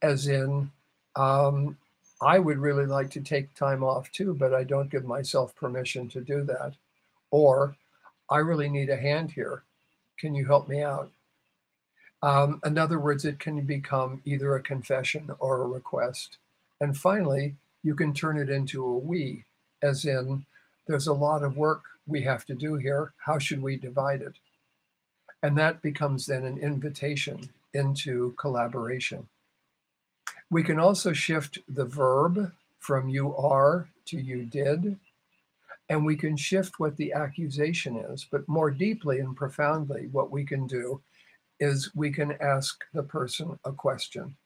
as 0.00 0.28
in, 0.28 0.70
um, 1.16 1.76
I 2.20 2.38
would 2.38 2.58
really 2.58 2.86
like 2.86 3.10
to 3.10 3.20
take 3.20 3.52
time 3.54 3.82
off 3.82 4.10
too, 4.12 4.34
but 4.34 4.54
I 4.54 4.64
don't 4.64 4.90
give 4.90 5.04
myself 5.04 5.54
permission 5.54 6.08
to 6.10 6.20
do 6.20 6.42
that. 6.44 6.74
Or, 7.30 7.76
I 8.30 8.38
really 8.38 8.68
need 8.68 8.90
a 8.90 8.96
hand 8.96 9.30
here. 9.30 9.62
Can 10.18 10.34
you 10.34 10.46
help 10.46 10.68
me 10.68 10.82
out? 10.82 11.10
Um, 12.22 12.60
in 12.64 12.78
other 12.78 12.98
words, 12.98 13.24
it 13.24 13.38
can 13.38 13.60
become 13.62 14.22
either 14.24 14.56
a 14.56 14.62
confession 14.62 15.30
or 15.38 15.62
a 15.62 15.68
request. 15.68 16.38
And 16.80 16.96
finally, 16.96 17.54
you 17.82 17.94
can 17.94 18.12
turn 18.12 18.38
it 18.38 18.50
into 18.50 18.84
a 18.84 18.98
we, 18.98 19.44
as 19.82 20.04
in, 20.04 20.44
there's 20.86 21.06
a 21.06 21.12
lot 21.12 21.42
of 21.42 21.56
work 21.56 21.82
we 22.06 22.22
have 22.22 22.44
to 22.46 22.54
do 22.54 22.76
here. 22.76 23.12
How 23.18 23.38
should 23.38 23.62
we 23.62 23.76
divide 23.76 24.22
it? 24.22 24.34
And 25.42 25.56
that 25.58 25.82
becomes 25.82 26.26
then 26.26 26.44
an 26.44 26.58
invitation 26.58 27.50
into 27.74 28.34
collaboration. 28.38 29.28
We 30.50 30.62
can 30.62 30.80
also 30.80 31.12
shift 31.12 31.58
the 31.68 31.84
verb 31.84 32.52
from 32.80 33.08
you 33.08 33.36
are 33.36 33.88
to 34.06 34.18
you 34.18 34.44
did 34.44 34.98
and 35.90 36.04
we 36.04 36.16
can 36.16 36.36
shift 36.36 36.78
what 36.78 36.96
the 36.96 37.12
accusation 37.12 37.96
is. 37.96 38.26
But 38.30 38.48
more 38.48 38.70
deeply 38.70 39.20
and 39.20 39.36
profoundly, 39.36 40.08
what 40.12 40.30
we 40.30 40.44
can 40.44 40.66
do 40.66 41.00
is 41.60 41.94
we 41.94 42.10
can 42.10 42.32
ask 42.40 42.84
the 42.92 43.02
person 43.02 43.58
a 43.64 43.72
question. 43.72 44.36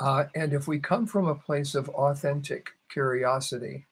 Uh, 0.00 0.24
and 0.34 0.52
if 0.52 0.66
we 0.66 0.78
come 0.78 1.06
from 1.06 1.28
a 1.28 1.34
place 1.34 1.74
of 1.74 1.88
authentic 1.90 2.70
curiosity, 2.90 3.86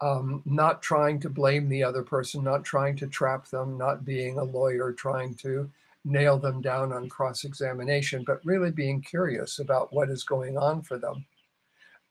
um, 0.00 0.42
not 0.44 0.82
trying 0.82 1.20
to 1.20 1.30
blame 1.30 1.68
the 1.68 1.82
other 1.82 2.02
person, 2.02 2.44
not 2.44 2.64
trying 2.64 2.96
to 2.96 3.06
trap 3.06 3.48
them, 3.48 3.78
not 3.78 4.04
being 4.04 4.38
a 4.38 4.44
lawyer, 4.44 4.92
trying 4.92 5.34
to 5.34 5.70
nail 6.04 6.38
them 6.38 6.60
down 6.60 6.92
on 6.92 7.08
cross 7.08 7.44
examination, 7.44 8.22
but 8.26 8.44
really 8.44 8.70
being 8.70 9.02
curious 9.02 9.58
about 9.58 9.92
what 9.92 10.08
is 10.08 10.22
going 10.24 10.56
on 10.56 10.82
for 10.82 10.98
them. 10.98 11.26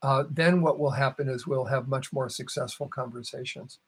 Uh, 0.02 0.24
then 0.30 0.62
what 0.62 0.78
will 0.80 0.92
happen 0.92 1.30
is 1.30 1.48
we'll 1.48 1.66
have 1.66 1.88
much 1.88 2.12
more 2.12 2.30
successful 2.30 2.88
conversations. 2.88 3.80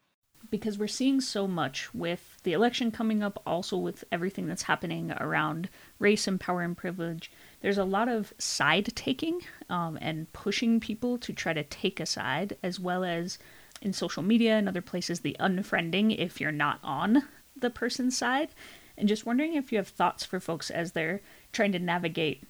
Because 0.49 0.77
we're 0.77 0.87
seeing 0.87 1.19
so 1.19 1.47
much 1.47 1.93
with 1.93 2.37
the 2.43 2.53
election 2.53 2.91
coming 2.91 3.21
up, 3.21 3.41
also 3.45 3.75
with 3.75 4.03
everything 4.11 4.47
that's 4.47 4.63
happening 4.63 5.11
around 5.11 5.67
race 5.99 6.27
and 6.27 6.39
power 6.39 6.61
and 6.61 6.77
privilege. 6.77 7.31
There's 7.61 7.77
a 7.77 7.83
lot 7.83 8.07
of 8.07 8.33
side 8.37 8.95
taking 8.95 9.41
um, 9.69 9.97
and 10.01 10.31
pushing 10.31 10.79
people 10.79 11.17
to 11.17 11.33
try 11.33 11.53
to 11.53 11.63
take 11.63 11.99
a 11.99 12.05
side, 12.05 12.55
as 12.63 12.79
well 12.79 13.03
as 13.03 13.39
in 13.81 13.91
social 13.93 14.23
media 14.23 14.57
and 14.57 14.69
other 14.69 14.81
places, 14.81 15.19
the 15.19 15.35
unfriending 15.39 16.17
if 16.17 16.39
you're 16.39 16.51
not 16.51 16.79
on 16.81 17.23
the 17.59 17.69
person's 17.69 18.17
side 18.17 18.49
and 18.97 19.07
just 19.07 19.25
wondering 19.25 19.53
if 19.53 19.71
you 19.71 19.77
have 19.77 19.87
thoughts 19.87 20.25
for 20.25 20.39
folks 20.39 20.69
as 20.69 20.91
they're 20.91 21.21
trying 21.53 21.71
to 21.71 21.79
navigate 21.79 22.43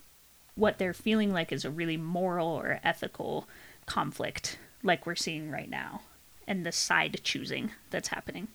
what 0.56 0.78
they're 0.78 0.94
feeling 0.94 1.34
like 1.34 1.52
is 1.52 1.66
a 1.66 1.70
really 1.70 1.98
moral 1.98 2.48
or 2.48 2.80
ethical 2.84 3.48
conflict 3.86 4.58
like 4.84 5.06
we're 5.06 5.16
seeing 5.16 5.52
right 5.52 5.70
now 5.70 6.02
and 6.48 6.66
the 6.66 6.72
side 6.72 7.20
choosing 7.24 7.72
that's 7.90 8.08
happening. 8.08 8.48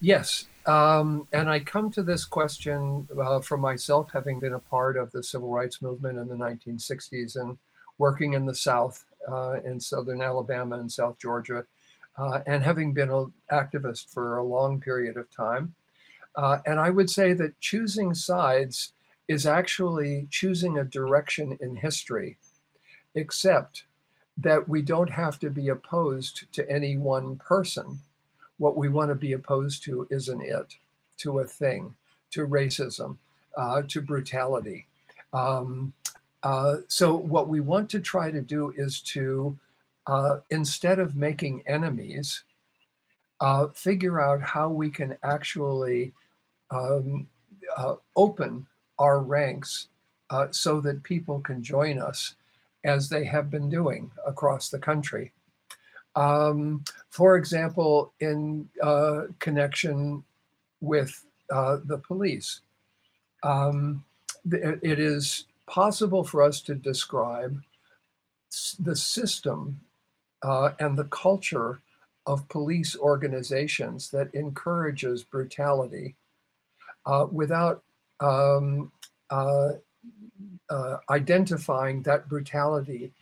Yes. 0.00 0.46
Um, 0.66 1.26
and 1.32 1.48
I 1.48 1.60
come 1.60 1.90
to 1.92 2.02
this 2.02 2.24
question 2.24 3.08
uh, 3.20 3.40
from 3.40 3.60
myself, 3.60 4.10
having 4.12 4.38
been 4.38 4.54
a 4.54 4.58
part 4.58 4.96
of 4.96 5.10
the 5.12 5.22
civil 5.22 5.50
rights 5.50 5.82
movement 5.82 6.18
in 6.18 6.28
the 6.28 6.34
1960s 6.34 7.36
and 7.36 7.58
working 7.98 8.34
in 8.34 8.46
the 8.46 8.54
South, 8.54 9.04
uh, 9.30 9.56
in 9.64 9.78
Southern 9.80 10.22
Alabama 10.22 10.78
and 10.78 10.90
South 10.90 11.18
Georgia, 11.18 11.64
uh, 12.18 12.40
and 12.46 12.62
having 12.62 12.92
been 12.92 13.10
an 13.10 13.32
activist 13.52 14.12
for 14.12 14.38
a 14.38 14.44
long 14.44 14.80
period 14.80 15.16
of 15.16 15.30
time. 15.30 15.74
Uh, 16.36 16.58
and 16.66 16.78
I 16.78 16.90
would 16.90 17.10
say 17.10 17.32
that 17.34 17.58
choosing 17.60 18.14
sides 18.14 18.92
is 19.28 19.46
actually 19.46 20.26
choosing 20.30 20.78
a 20.78 20.84
direction 20.84 21.56
in 21.60 21.76
history, 21.76 22.38
except 23.14 23.84
that 24.38 24.68
we 24.68 24.82
don't 24.82 25.10
have 25.10 25.38
to 25.40 25.50
be 25.50 25.68
opposed 25.68 26.52
to 26.52 26.68
any 26.70 26.96
one 26.96 27.36
person. 27.36 27.98
What 28.58 28.76
we 28.76 28.88
want 28.88 29.10
to 29.10 29.14
be 29.14 29.32
opposed 29.32 29.84
to 29.84 30.06
is 30.10 30.28
an 30.28 30.40
it, 30.40 30.76
to 31.18 31.40
a 31.40 31.44
thing, 31.44 31.94
to 32.30 32.46
racism, 32.46 33.16
uh, 33.56 33.82
to 33.88 34.00
brutality. 34.00 34.86
Um, 35.32 35.92
uh, 36.42 36.78
so, 36.88 37.16
what 37.16 37.48
we 37.48 37.60
want 37.60 37.90
to 37.90 38.00
try 38.00 38.30
to 38.30 38.40
do 38.40 38.72
is 38.76 39.00
to, 39.00 39.58
uh, 40.06 40.38
instead 40.50 40.98
of 40.98 41.16
making 41.16 41.62
enemies, 41.66 42.44
uh, 43.40 43.68
figure 43.68 44.20
out 44.20 44.40
how 44.40 44.68
we 44.68 44.90
can 44.90 45.16
actually 45.22 46.12
um, 46.70 47.26
uh, 47.76 47.96
open 48.16 48.66
our 48.98 49.20
ranks 49.20 49.88
uh, 50.30 50.46
so 50.50 50.80
that 50.80 51.02
people 51.02 51.40
can 51.40 51.62
join 51.62 51.98
us 51.98 52.36
as 52.84 53.08
they 53.08 53.24
have 53.24 53.50
been 53.50 53.68
doing 53.68 54.10
across 54.26 54.68
the 54.68 54.78
country. 54.78 55.32
Um, 56.16 56.84
for 57.10 57.36
example, 57.36 58.12
in 58.20 58.68
uh, 58.82 59.22
connection 59.38 60.24
with 60.80 61.24
uh, 61.52 61.78
the 61.84 61.98
police, 61.98 62.60
um, 63.42 64.04
it 64.50 64.98
is 64.98 65.46
possible 65.66 66.24
for 66.24 66.42
us 66.42 66.60
to 66.62 66.74
describe 66.74 67.60
the 68.80 68.96
system 68.96 69.80
uh, 70.42 70.70
and 70.80 70.98
the 70.98 71.04
culture 71.04 71.80
of 72.26 72.48
police 72.48 72.96
organizations 72.96 74.10
that 74.10 74.34
encourages 74.34 75.22
brutality 75.22 76.16
uh, 77.06 77.26
without 77.30 77.82
um, 78.20 78.90
uh, 80.68 80.98
identifying 81.08 82.02
that 82.02 82.28
brutality 82.28 83.12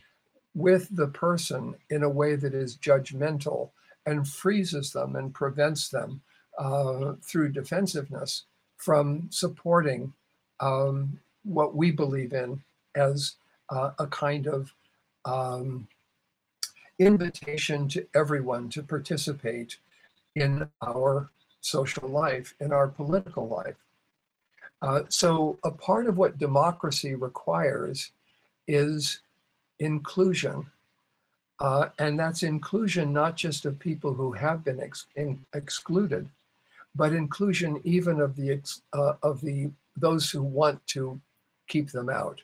with 0.54 0.88
the 0.94 1.08
person 1.08 1.74
in 1.90 2.02
a 2.02 2.08
way 2.08 2.36
that 2.36 2.54
is 2.54 2.76
judgmental 2.76 3.70
and 4.06 4.26
freezes 4.26 4.92
them 4.92 5.16
and 5.16 5.34
prevents 5.34 5.88
them 5.88 6.20
uh, 6.58 7.12
through 7.22 7.50
defensiveness 7.50 8.44
from 8.76 9.28
supporting 9.30 10.12
um, 10.60 11.18
what 11.44 11.74
we 11.74 11.90
believe 11.90 12.32
in 12.32 12.62
as 12.94 13.36
uh, 13.70 13.90
a 13.98 14.06
kind 14.06 14.46
of 14.46 14.74
um, 15.24 15.86
invitation 16.98 17.88
to 17.88 18.06
everyone 18.14 18.68
to 18.68 18.82
participate 18.82 19.76
in 20.34 20.68
our 20.82 21.30
social 21.60 22.08
life, 22.08 22.54
in 22.60 22.72
our 22.72 22.88
political 22.88 23.48
life. 23.48 23.76
Uh, 24.80 25.02
so, 25.08 25.58
a 25.64 25.70
part 25.70 26.06
of 26.06 26.18
what 26.18 26.38
democracy 26.38 27.14
requires 27.14 28.12
is 28.68 29.20
inclusion. 29.80 30.66
Uh, 31.60 31.88
and 31.98 32.18
that's 32.18 32.44
inclusion 32.44 33.12
not 33.12 33.34
just 33.36 33.64
of 33.64 33.78
people 33.80 34.14
who 34.14 34.30
have 34.30 34.62
been 34.62 34.80
ex- 34.80 35.06
excluded, 35.54 36.28
but 36.94 37.12
inclusion 37.12 37.80
even 37.82 38.20
of 38.20 38.36
the 38.36 38.60
uh, 38.92 39.14
of 39.22 39.40
the 39.40 39.70
those 39.96 40.30
who 40.30 40.42
want 40.42 40.84
to 40.86 41.20
keep 41.66 41.90
them 41.90 42.08
out. 42.08 42.40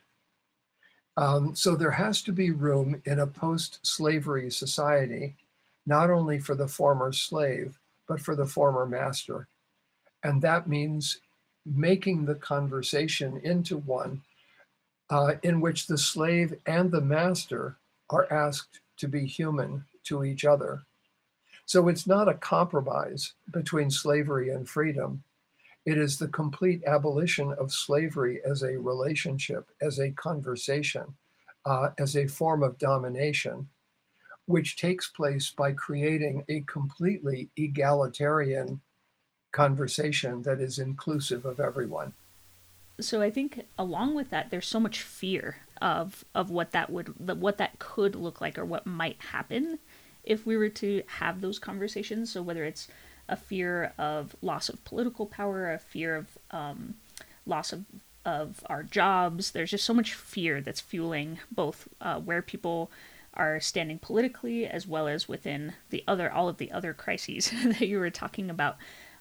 Um, 1.17 1.55
so 1.55 1.77
there 1.77 1.93
has 1.93 2.23
to 2.23 2.33
be 2.33 2.51
room 2.51 3.01
in 3.05 3.21
a 3.21 3.27
post-slavery 3.27 4.51
society, 4.51 5.37
not 5.87 6.11
only 6.11 6.41
for 6.41 6.57
the 6.57 6.67
former 6.67 7.13
slave, 7.13 7.79
but 8.09 8.21
for 8.21 8.35
the 8.35 8.47
former 8.47 8.85
master. 8.85 9.47
And 10.25 10.43
that 10.43 10.69
means 10.69 11.21
making 11.67 12.25
the 12.25 12.35
conversation 12.35 13.41
into 13.45 13.79
one 13.79 14.21
uh, 15.11 15.35
in 15.43 15.61
which 15.61 15.87
the 15.87 15.99
slave 15.99 16.55
and 16.67 16.91
the 16.91 17.01
master 17.01 17.77
are 18.11 18.31
asked 18.33 18.81
to 18.97 19.09
be 19.09 19.27
human 19.27 19.85
to 20.05 20.25
each 20.25 20.45
other. 20.45 20.83
So 21.67 21.89
it's 21.89 22.07
not 22.07 22.29
a 22.29 22.35
compromise 22.35 23.33
between 23.51 23.91
slavery 23.91 24.51
and 24.51 24.69
freedom. 24.69 25.23
It 25.87 25.99
is 25.99 26.19
the 26.19 26.29
complete 26.29 26.83
abolition 26.87 27.53
of 27.55 27.73
slavery 27.73 28.41
as 28.45 28.63
a 28.63 28.79
relationship, 28.79 29.69
as 29.81 29.99
a 29.99 30.11
conversation, 30.11 31.15
uh, 31.65 31.91
as 31.99 32.17
a 32.17 32.27
form 32.27 32.63
of 32.63 32.79
domination 32.79 33.69
which 34.47 34.77
takes 34.77 35.09
place 35.09 35.51
by 35.51 35.73
creating 35.73 36.45
a 36.49 36.61
completely 36.63 37.49
egalitarian 37.57 38.81
conversation 39.55 40.43
that 40.43 40.61
is 40.61 40.79
inclusive 40.79 41.47
of 41.47 41.61
everyone. 41.61 42.13
So 43.01 43.23
I 43.23 43.31
think 43.31 43.67
along 43.79 44.15
with 44.15 44.31
that, 44.31 44.51
there's 44.51 44.67
so 44.67 44.81
much 44.81 45.01
fear 45.01 45.57
of 45.81 46.25
of 46.35 46.51
what 46.51 46.73
that 46.73 46.91
would 46.91 47.41
what 47.41 47.59
that 47.59 47.79
could 47.79 48.15
look 48.15 48.41
like 48.41 48.59
or 48.59 48.65
what 48.65 48.87
might 48.87 49.21
happen 49.33 49.79
if 50.23 50.47
we 50.47 50.57
were 50.57 50.69
to 50.69 51.03
have 51.07 51.41
those 51.41 51.59
conversations. 51.59 52.31
So 52.33 52.43
whether 52.43 52.65
it's 52.65 52.89
a 53.29 53.37
fear 53.37 53.93
of 53.97 54.37
loss 54.43 54.69
of 54.69 54.85
political 54.85 55.27
power, 55.27 55.73
a 55.73 55.79
fear 55.79 56.17
of 56.17 56.39
um, 56.51 56.95
loss 57.47 57.73
of 57.73 57.85
of 58.25 58.65
our 58.67 58.83
jobs. 58.83 59.51
There's 59.51 59.71
just 59.71 59.85
so 59.85 59.95
much 59.95 60.15
fear 60.15 60.61
that's 60.61 60.81
fueling 60.81 61.39
both 61.51 61.89
uh, 62.01 62.21
where 62.21 62.43
people 62.43 62.91
are 63.35 63.61
standing 63.61 63.99
politically 63.99 64.67
as 64.67 64.87
well 64.87 65.09
as 65.09 65.29
within 65.29 65.75
the 65.91 66.05
other 66.07 66.31
all 66.31 66.49
of 66.49 66.59
the 66.59 66.71
other 66.71 66.95
crises 66.95 67.51
that 67.65 67.89
you 67.89 67.99
were 67.99 68.11
talking 68.11 68.49
about 68.49 68.77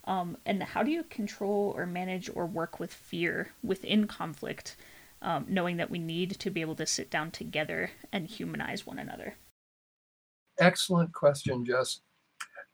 um, 0.05 0.37
and 0.45 0.61
how 0.61 0.83
do 0.83 0.91
you 0.91 1.03
control 1.03 1.73
or 1.75 1.85
manage 1.85 2.29
or 2.33 2.45
work 2.45 2.79
with 2.79 2.93
fear 2.93 3.53
within 3.63 4.07
conflict 4.07 4.75
um, 5.21 5.45
knowing 5.47 5.77
that 5.77 5.89
we 5.89 5.99
need 5.99 6.31
to 6.39 6.49
be 6.49 6.61
able 6.61 6.75
to 6.75 6.85
sit 6.85 7.09
down 7.09 7.31
together 7.31 7.91
and 8.11 8.27
humanize 8.27 8.85
one 8.85 8.99
another? 8.99 9.35
Excellent 10.59 11.13
question 11.13 11.65
jess. 11.65 12.01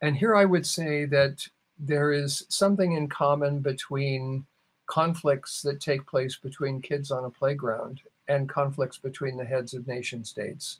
And 0.01 0.15
here 0.17 0.35
i 0.35 0.45
would 0.45 0.65
say 0.65 1.05
that 1.05 1.47
there 1.77 2.11
is 2.11 2.45
something 2.49 2.93
in 2.93 3.07
common 3.07 3.59
between 3.59 4.45
conflicts 4.87 5.61
that 5.61 5.79
take 5.79 6.05
place 6.07 6.35
between 6.35 6.81
kids 6.81 7.11
on 7.11 7.23
a 7.23 7.29
playground 7.29 8.01
and 8.27 8.49
conflicts 8.49 8.97
between 8.97 9.37
the 9.37 9.45
heads 9.45 9.73
of 9.73 9.87
nation 9.87 10.25
states 10.25 10.79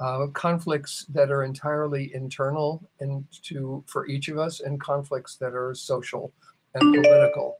uh, 0.00 0.26
conflicts 0.34 1.06
that 1.06 1.30
are 1.30 1.44
entirely 1.44 2.14
internal 2.14 2.82
and 3.00 3.24
to 3.42 3.82
for 3.86 4.06
each 4.06 4.28
of 4.28 4.38
us 4.38 4.60
and 4.60 4.80
conflicts 4.80 5.36
that 5.36 5.54
are 5.54 5.74
social 5.74 6.32
and 6.74 6.94
political. 6.94 7.58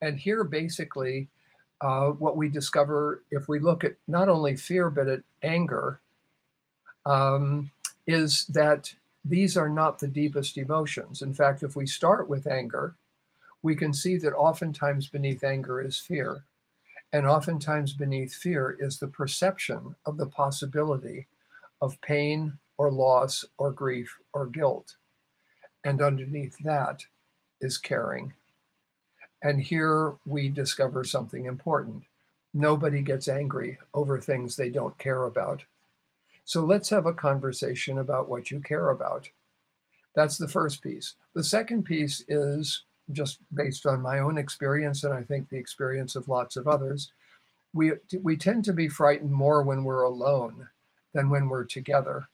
And 0.00 0.18
here 0.18 0.44
basically 0.44 1.28
uh, 1.80 2.08
what 2.08 2.36
we 2.36 2.48
discover 2.48 3.22
if 3.30 3.48
we 3.48 3.58
look 3.58 3.84
at 3.84 3.96
not 4.06 4.28
only 4.28 4.56
fear 4.56 4.90
but 4.90 5.08
at 5.08 5.20
anger 5.42 6.00
um, 7.04 7.70
is 8.06 8.46
that 8.46 8.92
these 9.24 9.56
are 9.56 9.68
not 9.68 9.98
the 9.98 10.08
deepest 10.08 10.56
emotions. 10.56 11.22
In 11.22 11.34
fact 11.34 11.62
if 11.62 11.76
we 11.76 11.86
start 11.86 12.28
with 12.28 12.46
anger 12.46 12.96
we 13.62 13.74
can 13.74 13.92
see 13.92 14.16
that 14.16 14.34
oftentimes 14.34 15.08
beneath 15.08 15.44
anger 15.44 15.80
is 15.80 15.98
fear 15.98 16.44
and 17.12 17.26
oftentimes 17.26 17.92
beneath 17.92 18.34
fear 18.34 18.76
is 18.78 18.98
the 18.98 19.08
perception 19.08 19.94
of 20.06 20.16
the 20.16 20.26
possibility 20.26 21.26
of 21.80 22.00
pain 22.00 22.58
or 22.76 22.90
loss 22.90 23.44
or 23.58 23.72
grief 23.72 24.16
or 24.32 24.46
guilt. 24.46 24.96
And 25.84 26.00
underneath 26.00 26.56
that 26.64 27.04
is 27.60 27.78
caring. 27.78 28.32
And 29.42 29.60
here 29.60 30.14
we 30.26 30.48
discover 30.48 31.04
something 31.04 31.46
important. 31.46 32.04
Nobody 32.54 33.02
gets 33.02 33.28
angry 33.28 33.78
over 33.94 34.18
things 34.18 34.56
they 34.56 34.70
don't 34.70 34.98
care 34.98 35.24
about. 35.24 35.62
So 36.44 36.64
let's 36.64 36.88
have 36.88 37.06
a 37.06 37.12
conversation 37.12 37.98
about 37.98 38.28
what 38.28 38.50
you 38.50 38.60
care 38.60 38.90
about. 38.90 39.28
That's 40.14 40.38
the 40.38 40.48
first 40.48 40.82
piece. 40.82 41.14
The 41.34 41.44
second 41.44 41.84
piece 41.84 42.24
is 42.28 42.84
just 43.12 43.38
based 43.54 43.86
on 43.86 44.00
my 44.00 44.18
own 44.18 44.38
experience, 44.38 45.04
and 45.04 45.14
I 45.14 45.22
think 45.22 45.48
the 45.48 45.58
experience 45.58 46.16
of 46.16 46.28
lots 46.28 46.56
of 46.56 46.66
others. 46.66 47.12
We, 47.72 47.92
we 48.22 48.36
tend 48.36 48.64
to 48.64 48.72
be 48.72 48.88
frightened 48.88 49.30
more 49.30 49.62
when 49.62 49.84
we're 49.84 50.02
alone 50.02 50.68
than 51.18 51.30
when 51.30 51.48
we're 51.48 51.64
together. 51.64 52.28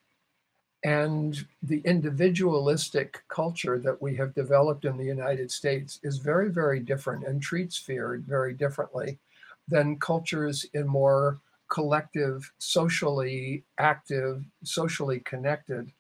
And 0.85 1.47
the 1.63 1.81
individualistic 1.87 3.23
culture 3.29 3.79
that 3.79 4.03
we 4.03 4.15
have 4.17 4.35
developed 4.35 4.85
in 4.85 4.99
the 4.99 5.13
United 5.19 5.51
States 5.51 5.99
is 6.03 6.19
very, 6.19 6.51
very 6.51 6.81
different 6.81 7.27
and 7.27 7.41
treats 7.41 7.79
fear 7.79 8.23
very 8.27 8.53
differently 8.53 9.19
than 9.67 9.99
cultures 9.99 10.67
in 10.75 10.87
more 10.87 11.41
collective, 11.71 12.53
socially 12.59 13.65
active, 13.79 14.45
socially 14.63 15.21
connected 15.21 15.91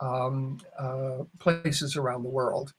um, 0.00 0.58
uh, 0.76 1.18
places 1.38 1.94
around 1.94 2.24
the 2.24 2.36
world. 2.40 2.74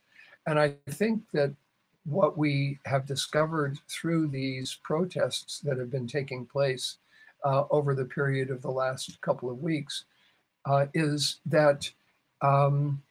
And 0.47 0.59
I 0.59 0.75
think 0.89 1.21
that 1.31 1.55
what 2.03 2.37
we 2.37 2.77
have 2.85 3.05
discovered 3.05 3.79
through 3.87 4.27
these 4.27 4.77
protests 4.83 5.61
that 5.61 5.77
have 5.77 5.89
been 5.89 6.07
taking 6.07 6.45
place 6.45 6.97
uh, 7.45 7.65
over 7.69 7.95
the 7.95 8.05
period 8.05 8.49
of 8.49 8.61
the 8.61 8.71
last 8.71 9.21
couple 9.21 9.49
of 9.49 9.61
weeks 9.61 10.05
uh, 10.65 10.87
is 10.93 11.39
that 11.45 11.89
um, 12.41 13.01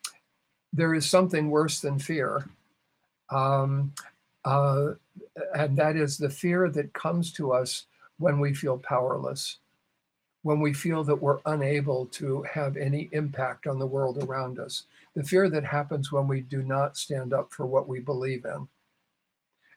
there 0.72 0.92
is 0.92 1.08
something 1.08 1.48
worse 1.48 1.80
than 1.80 1.98
fear. 1.98 2.44
Um, 3.30 3.92
uh, 4.44 4.92
and 5.54 5.76
that 5.78 5.96
is 5.96 6.18
the 6.18 6.28
fear 6.28 6.68
that 6.70 6.92
comes 6.92 7.32
to 7.32 7.52
us 7.52 7.86
when 8.18 8.38
we 8.40 8.52
feel 8.52 8.76
powerless, 8.78 9.58
when 10.42 10.60
we 10.60 10.72
feel 10.72 11.02
that 11.04 11.16
we're 11.16 11.40
unable 11.46 12.06
to 12.06 12.42
have 12.42 12.76
any 12.76 13.08
impact 13.12 13.66
on 13.66 13.78
the 13.78 13.86
world 13.86 14.22
around 14.22 14.58
us, 14.58 14.84
the 15.14 15.24
fear 15.24 15.48
that 15.48 15.64
happens 15.64 16.12
when 16.12 16.28
we 16.28 16.40
do 16.40 16.62
not 16.62 16.96
stand 16.96 17.32
up 17.32 17.52
for 17.52 17.66
what 17.66 17.88
we 17.88 18.00
believe 18.00 18.44
in. 18.44 18.68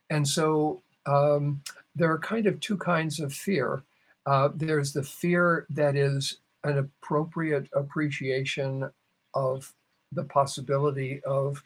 And 0.10 0.28
so 0.28 0.82
um, 1.06 1.62
there 1.96 2.12
are 2.12 2.20
kind 2.20 2.48
of 2.48 2.60
two 2.60 2.78
kinds 2.78 3.20
of 3.20 3.34
fear. 3.34 3.84
Uh, 4.28 4.50
there's 4.54 4.92
the 4.92 5.04
fear 5.04 5.66
that 5.70 5.96
is 5.96 6.40
an 6.66 6.78
appropriate 6.80 7.70
appreciation 7.74 8.90
of 9.34 9.74
the 10.12 10.26
possibility 10.26 11.22
of 11.24 11.64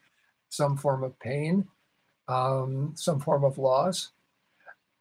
some 0.50 0.78
form 0.78 1.04
of 1.04 1.18
pain, 1.20 1.68
um, 2.28 2.94
some 2.96 3.20
form 3.20 3.44
of 3.44 3.58
loss. 3.58 4.12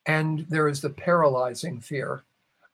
And 0.07 0.47
there 0.49 0.69
is 0.69 0.81
the 0.81 0.91
paralyzing 0.91 1.81
fear, 1.81 2.23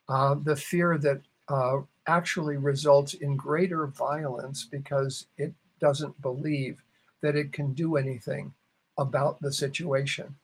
uh, 0.09 0.37
the 0.40 0.55
fear 0.55 0.99
that 0.99 1.20
uh, 1.49 1.79
actually 2.07 2.57
results 2.57 3.14
in 3.14 3.37
greater 3.37 3.88
violence 3.88 4.68
because 4.70 5.27
it 5.37 5.53
doesn't 5.81 6.20
believe 6.22 6.81
that 7.22 7.35
it 7.35 7.53
can 7.53 7.72
do 7.72 7.96
anything 7.96 8.55
about 8.99 9.40
the 9.40 9.53
situation. 9.53 10.37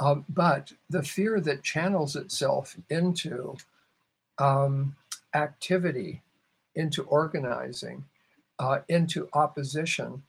Um, 0.00 0.24
but 0.30 0.72
the 0.88 1.02
fear 1.02 1.40
that 1.40 1.62
channels 1.62 2.16
itself 2.16 2.76
into 2.88 3.56
um, 4.38 4.96
activity, 5.34 6.22
into 6.74 7.02
organizing, 7.04 8.04
uh, 8.58 8.80
into 8.88 9.28
opposition 9.34 10.22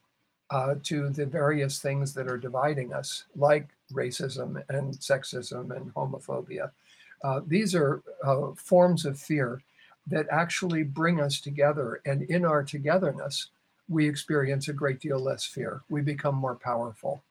uh, 0.49 0.75
to 0.83 1.09
the 1.09 1.25
various 1.25 1.79
things 1.79 2.13
that 2.13 2.27
are 2.27 2.37
dividing 2.37 2.93
us, 2.93 3.23
like 3.35 3.69
racism 3.93 4.61
and 4.69 4.93
sexism 4.95 5.75
and 5.75 5.93
homophobia. 5.93 6.71
Uh, 7.23 7.39
these 7.47 7.73
are 7.73 8.01
uh, 8.25 8.47
forms 8.55 9.05
of 9.05 9.17
fear 9.17 9.61
that 10.07 10.25
actually 10.31 10.83
bring 10.83 11.21
us 11.21 11.39
together. 11.39 12.01
And 12.05 12.23
in 12.23 12.43
our 12.43 12.63
togetherness, 12.63 13.47
we 13.87 14.07
experience 14.07 14.67
a 14.67 14.73
great 14.73 14.99
deal 14.99 15.19
less 15.19 15.45
fear. 15.45 15.81
We 15.89 16.01
become 16.01 16.35
more 16.35 16.55
powerful. 16.55 17.23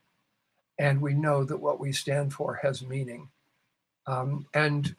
And 0.81 1.01
we 1.03 1.13
know 1.13 1.45
that 1.45 1.61
what 1.61 1.79
we 1.79 1.93
stand 1.93 2.33
for 2.33 2.55
has 2.63 2.83
meaning. 2.83 3.29
Um, 4.07 4.47
and 4.55 4.97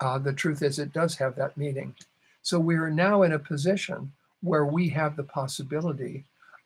uh, 0.00 0.18
the 0.18 0.32
truth 0.32 0.62
is, 0.62 0.78
it 0.78 0.94
does 0.94 1.16
have 1.16 1.36
that 1.36 1.54
meaning. 1.56 1.94
So 2.40 2.58
we 2.58 2.76
are 2.76 2.90
now 2.90 3.22
in 3.24 3.32
a 3.32 3.38
position 3.38 4.10
where 4.40 4.64
we 4.64 4.88
have 4.88 5.16
the 5.16 5.24
possibility 5.24 6.24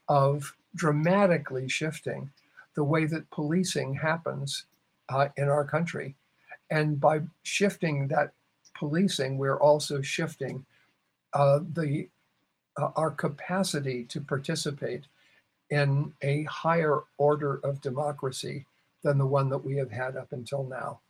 of 0.09 0.55
dramatically 0.77 1.68
shifting 1.68 2.31
the 2.77 2.85
way 2.85 3.05
that 3.07 3.29
policing 3.31 3.94
happens 3.94 4.66
uh, 5.09 5.29
in 5.37 5.48
our 5.48 5.64
country. 5.64 6.14
And 6.70 7.01
by 7.01 7.22
shifting 7.42 8.07
that 8.09 8.31
policing, 8.79 9.38
we're 9.38 9.59
also 9.59 10.01
shifting 10.03 10.64
uh, 11.33 11.61
the 11.75 12.09
uh, 12.81 12.90
our 12.96 13.11
capacity 13.11 14.05
to 14.05 14.20
participate 14.20 15.03
in 15.72 16.12
a 16.20 16.42
higher 16.44 17.00
order 17.16 17.58
of 17.64 17.80
democracy 17.80 18.66
than 19.02 19.16
the 19.16 19.26
one 19.26 19.48
that 19.48 19.64
we 19.64 19.74
have 19.76 19.90
had 19.90 20.18
up 20.18 20.30
until 20.32 20.64
now. 20.64 21.00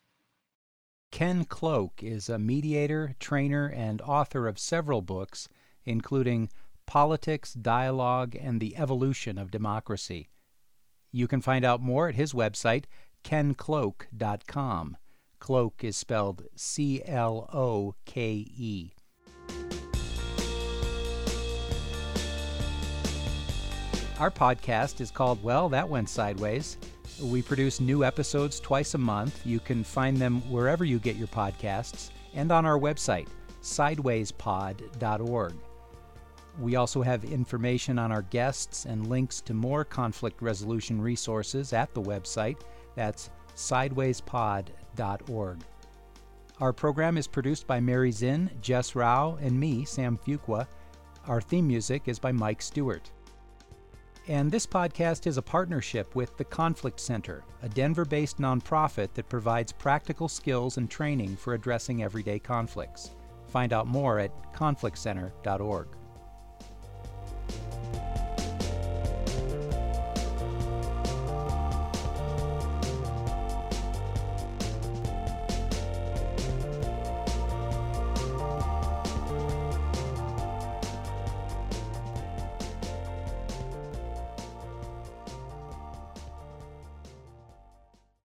Ken 1.10 1.44
Cloke 1.44 2.00
is 2.00 2.28
a 2.28 2.38
mediator, 2.38 3.16
trainer, 3.18 3.66
and 3.66 4.00
author 4.00 4.46
of 4.46 4.60
several 4.60 5.02
books, 5.02 5.48
including 5.84 6.48
Politics, 6.86 7.52
Dialogue, 7.54 8.36
and 8.40 8.60
the 8.60 8.76
Evolution 8.76 9.36
of 9.36 9.50
Democracy. 9.50 10.28
You 11.10 11.26
can 11.26 11.40
find 11.40 11.64
out 11.64 11.82
more 11.82 12.08
at 12.08 12.14
his 12.14 12.32
website, 12.32 12.84
kencloke.com. 13.24 14.96
Cloke 15.40 15.82
is 15.82 15.96
spelled 15.96 16.44
C 16.54 17.02
L 17.04 17.50
O 17.52 17.96
K 18.04 18.46
E. 18.56 18.92
Our 24.22 24.30
podcast 24.30 25.00
is 25.00 25.10
called 25.10 25.42
Well, 25.42 25.68
That 25.70 25.88
Went 25.88 26.08
Sideways. 26.08 26.76
We 27.20 27.42
produce 27.42 27.80
new 27.80 28.04
episodes 28.04 28.60
twice 28.60 28.94
a 28.94 28.98
month. 28.98 29.44
You 29.44 29.58
can 29.58 29.82
find 29.82 30.16
them 30.16 30.48
wherever 30.48 30.84
you 30.84 31.00
get 31.00 31.16
your 31.16 31.26
podcasts 31.26 32.10
and 32.32 32.52
on 32.52 32.64
our 32.64 32.78
website, 32.78 33.26
sidewayspod.org. 33.62 35.54
We 36.60 36.76
also 36.76 37.02
have 37.02 37.24
information 37.24 37.98
on 37.98 38.12
our 38.12 38.22
guests 38.22 38.84
and 38.84 39.08
links 39.08 39.40
to 39.40 39.54
more 39.54 39.84
conflict 39.84 40.40
resolution 40.40 41.02
resources 41.02 41.72
at 41.72 41.92
the 41.92 42.02
website. 42.02 42.60
That's 42.94 43.28
sidewayspod.org. 43.56 45.58
Our 46.60 46.72
program 46.72 47.18
is 47.18 47.26
produced 47.26 47.66
by 47.66 47.80
Mary 47.80 48.12
Zinn, 48.12 48.52
Jess 48.60 48.94
Rao, 48.94 49.36
and 49.42 49.58
me, 49.58 49.84
Sam 49.84 50.16
Fuqua. 50.16 50.68
Our 51.26 51.40
theme 51.40 51.66
music 51.66 52.02
is 52.06 52.20
by 52.20 52.30
Mike 52.30 52.62
Stewart. 52.62 53.10
And 54.28 54.52
this 54.52 54.66
podcast 54.66 55.26
is 55.26 55.36
a 55.36 55.42
partnership 55.42 56.14
with 56.14 56.36
the 56.36 56.44
Conflict 56.44 57.00
Center, 57.00 57.42
a 57.62 57.68
Denver 57.68 58.04
based 58.04 58.38
nonprofit 58.38 59.12
that 59.14 59.28
provides 59.28 59.72
practical 59.72 60.28
skills 60.28 60.76
and 60.76 60.88
training 60.88 61.36
for 61.36 61.54
addressing 61.54 62.04
everyday 62.04 62.38
conflicts. 62.38 63.10
Find 63.48 63.72
out 63.72 63.88
more 63.88 64.20
at 64.20 64.54
conflictcenter.org. 64.54 65.88